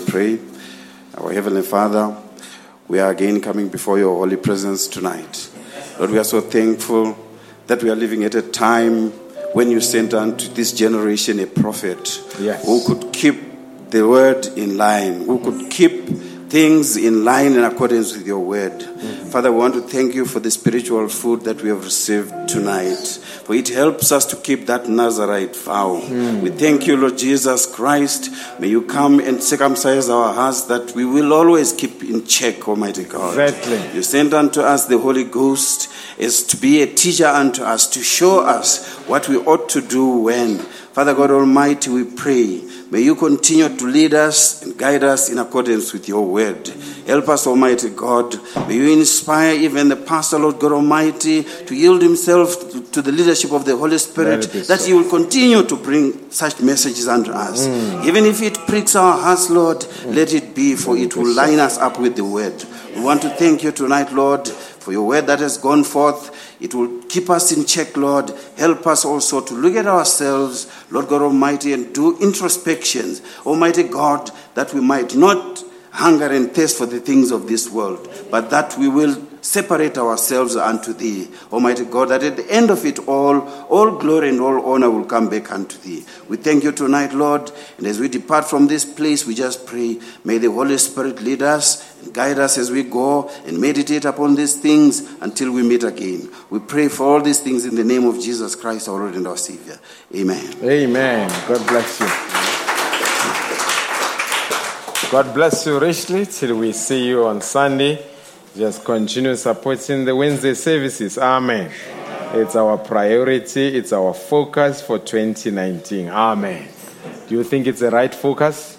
Pray. 0.10 0.40
Our 1.18 1.32
Heavenly 1.32 1.62
Father, 1.62 2.16
we 2.88 3.00
are 3.00 3.12
again 3.12 3.42
coming 3.42 3.70
before 3.70 4.00
your 4.00 4.16
holy 4.18 4.38
presence 4.38 4.88
tonight. 4.88 5.50
Lord, 6.00 6.10
we 6.12 6.18
are 6.18 6.24
so 6.24 6.42
thankful 6.42 7.16
that 7.68 7.84
we 7.84 7.90
are 7.92 7.96
living 7.96 8.24
at 8.24 8.34
a 8.34 8.42
time 8.42 9.12
when 9.54 9.70
you 9.70 9.80
sent 9.82 10.14
unto 10.16 10.52
this 10.54 10.72
generation 10.74 11.40
a 11.40 11.46
prophet 11.46 12.22
Yes. 12.40 12.66
who 12.66 12.84
could 12.86 13.14
keep 13.14 13.38
the 13.92 14.08
word 14.08 14.48
in 14.56 14.78
line, 14.78 15.26
who 15.26 15.40
could 15.40 15.70
keep 15.70 16.08
things 16.50 16.98
in 16.98 17.24
line 17.24 17.54
in 17.54 17.64
accordance 17.64 18.16
with 18.16 18.26
your 18.26 18.40
word. 18.40 18.82
Father, 19.32 19.52
we 19.52 19.60
want 19.60 19.76
to 19.76 19.82
thank 19.82 20.16
you 20.16 20.26
for 20.26 20.40
the 20.40 20.50
spiritual 20.50 21.08
food 21.08 21.42
that 21.42 21.62
we 21.62 21.70
have 21.70 21.84
received 21.84 22.50
tonight, 22.50 22.98
for 23.44 23.54
it 23.54 23.70
helps 23.70 24.12
us 24.12 24.26
to 24.26 24.36
keep 24.36 24.66
that 24.66 24.90
Nazarite 24.90 25.56
vow. 25.56 25.98
Hmm. 25.98 26.42
We 26.42 26.50
thank 26.50 26.88
you, 26.88 26.98
Lord 26.98 27.18
Jesus 27.18 27.68
Christ. 27.68 28.32
May 28.60 28.68
you 28.70 28.82
come 28.82 29.20
and 29.20 29.42
circumcise 29.44 30.10
our 30.10 30.34
hearts 30.34 30.64
that 30.64 30.96
we 30.96 31.06
will 31.06 31.34
always 31.34 31.72
keep 31.72 32.04
in 32.04 32.26
check, 32.26 32.68
Almighty 32.68 33.04
God. 33.04 33.38
Exactly. 33.38 33.96
You 33.96 34.02
sent 34.02 34.34
unto 34.34 34.62
us 34.62 34.88
the 34.88 34.98
Holy 34.98 35.26
Ghost 35.26 35.92
as 36.20 36.44
to 36.44 36.58
be 36.58 36.82
a 36.82 36.88
teacher 36.88 37.28
unto 37.28 37.62
us, 37.62 37.88
to 37.92 38.02
show 38.02 38.40
us 38.40 38.96
what 39.08 39.30
we 39.30 39.38
ought 39.38 39.70
to 39.70 39.82
do 39.82 40.22
when. 40.22 40.58
Father 40.58 41.14
God 41.14 41.30
Almighty, 41.30 41.92
we 41.92 42.04
pray. 42.04 42.64
May 42.92 43.02
you 43.02 43.16
continue 43.16 43.70
to 43.70 43.86
lead 43.86 44.16
us 44.16 44.64
and 44.64 44.76
guide 44.76 45.04
us 45.04 45.30
in 45.30 45.38
accordance 45.38 45.94
with 45.94 46.08
your 46.08 46.26
word. 46.26 46.68
Help 47.06 47.30
us, 47.30 47.46
Almighty 47.46 47.92
God. 47.92 48.36
May 48.68 48.78
you 48.78 48.92
inspire 48.98 49.54
even 49.54 49.90
the 49.90 49.96
pastor, 49.96 50.40
Lord 50.40 50.58
God 50.58 50.72
Almighty, 50.72 51.44
to 51.44 51.76
yield 51.76 52.02
himself 52.02 52.60
to, 52.92 53.02
the 53.04 53.12
leadership 53.12 53.52
of 53.52 53.66
the 53.66 53.78
Holy 53.78 54.00
Spirit, 54.00 54.40
Let 54.40 54.46
it 54.46 54.54
be 54.54 54.60
that 54.62 54.84
he 54.84 54.94
will 54.94 55.08
continue 55.08 55.62
to 55.64 55.76
bring 55.76 56.32
such 56.32 56.60
messages 56.62 57.08
unto 57.08 57.32
us. 57.32 57.68
Even 58.08 58.26
if 58.26 58.42
it 58.42 58.58
pricks 58.66 58.96
our 58.96 59.16
hearts, 59.20 59.52
Lord, 59.52 59.86
let 60.06 60.34
it 60.34 60.56
be, 60.56 60.76
for 60.76 60.98
it 60.98 61.16
will 61.16 61.32
line 61.36 61.60
us 61.60 61.78
up 61.78 62.00
with 62.00 62.16
the 62.16 62.26
word. 62.26 62.64
We 62.96 63.02
want 63.02 63.22
to 63.22 63.30
thank 63.30 63.62
you 63.62 63.72
tonight, 63.72 64.12
Lord, 64.12 64.50
for 64.90 64.94
your 64.94 65.06
word 65.06 65.28
that 65.28 65.38
has 65.38 65.60
gone 65.60 65.84
forth. 65.84 66.58
It 66.60 66.74
will 66.74 67.04
keep 67.04 67.30
us 67.30 67.56
in 67.56 67.64
check, 67.64 67.96
Lord. 67.96 68.34
Help 68.58 68.88
us 68.88 69.06
also 69.06 69.40
to 69.40 69.54
look 69.54 69.76
at 69.76 69.86
ourselves, 69.86 70.66
Lord 70.90 71.08
God 71.10 71.22
Almighty, 71.22 71.74
and 71.74 71.94
do 71.94 72.18
introspections, 72.18 73.22
Almighty 73.46 73.84
God, 73.84 74.32
that 74.56 74.74
we 74.74 74.82
might 74.82 75.14
not 75.14 75.64
hunger 75.92 76.28
and 76.28 76.52
thirst 76.52 76.78
for 76.78 76.86
the 76.86 77.00
things 77.00 77.32
of 77.32 77.48
this 77.48 77.70
world, 77.70 78.10
but 78.30 78.50
that 78.50 78.78
we 78.78 78.88
will 78.88 79.16
separate 79.42 79.98
ourselves 79.98 80.56
unto 80.56 80.94
thee, 80.94 81.28
Almighty 81.52 81.86
God, 81.86 82.10
that 82.10 82.24
at 82.24 82.36
the 82.36 82.52
end 82.52 82.70
of 82.70 82.86
it 82.86 83.00
all, 83.08 83.42
all 83.70 83.98
glory 83.98 84.30
and 84.30 84.42
all 84.42 84.74
honor 84.74 84.90
will 84.90 85.06
come 85.06 85.30
back 85.30 85.52
unto 85.52 85.78
thee. 85.80 86.06
We 86.28 86.38
thank 86.38 86.64
you 86.64 86.72
tonight, 86.72 87.14
Lord, 87.14 87.52
and 87.78 87.88
as 87.88 88.00
we 88.00 88.10
depart 88.10 88.46
from 88.46 88.68
this 88.68 88.86
place, 88.86 89.26
we 89.26 89.34
just 89.36 89.66
pray, 89.66 90.00
may 90.24 90.38
the 90.38 90.52
Holy 90.52 90.78
Spirit 90.78 91.22
lead 91.22 91.42
us 91.42 91.98
and 92.02 92.14
guide 92.14 92.40
us 92.40 92.58
as 92.58 92.72
we 92.72 92.84
go 92.84 93.30
and 93.46 93.60
meditate 93.60 94.06
upon 94.06 94.36
these 94.36 94.56
things 94.56 95.10
until 95.22 95.52
we 95.52 95.64
meet 95.64 95.84
again. 95.84 96.30
We 96.50 96.60
pray 96.60 96.88
for 96.88 97.06
all 97.06 97.22
these 97.22 97.40
things 97.40 97.66
in 97.66 97.76
the 97.76 97.84
name 97.84 98.06
of 98.06 98.16
Jesus 98.16 98.56
Christ, 98.56 98.88
our 98.88 99.00
Lord 99.00 99.16
and 99.16 99.28
our 99.28 99.38
Savior. 99.38 99.80
Amen. 100.16 100.56
Amen. 100.64 101.30
God 101.48 101.66
bless 101.68 102.00
you. 102.00 102.49
God 105.12 105.34
bless 105.34 105.66
you 105.66 105.80
richly 105.80 106.28
till 106.28 106.60
we 106.60 106.72
see 106.72 107.08
you 107.08 107.26
on 107.26 107.42
Sunday. 107.42 107.98
Just 108.56 108.86
continue 108.86 109.36
supporting 109.36 110.06
the 110.06 110.16
Wednesday 110.16 110.54
services. 110.54 111.18
Amen. 111.18 111.72
It's 112.34 112.56
our 112.56 112.78
priority, 112.78 113.76
it's 113.76 113.92
our 113.92 114.14
focus 114.14 114.84
for 114.84 115.00
2019. 115.00 116.10
Amen. 116.10 116.68
Do 117.28 117.34
you 117.34 117.44
think 117.44 117.66
it's 117.66 117.80
the 117.80 117.90
right 117.90 118.14
focus? 118.14 118.78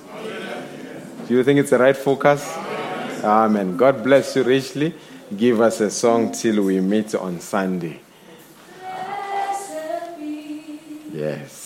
Do 1.26 1.34
you 1.34 1.42
think 1.42 1.58
it's 1.58 1.70
the 1.70 1.78
right 1.78 1.96
focus? 1.96 2.48
Amen. 3.24 3.76
God 3.76 4.04
bless 4.04 4.36
you 4.36 4.44
richly. 4.44 4.94
Give 5.36 5.60
us 5.60 5.80
a 5.80 5.90
song 5.90 6.30
till 6.30 6.62
we 6.62 6.78
meet 6.80 7.12
on 7.16 7.40
Sunday. 7.40 7.98
Yes. 11.12 11.59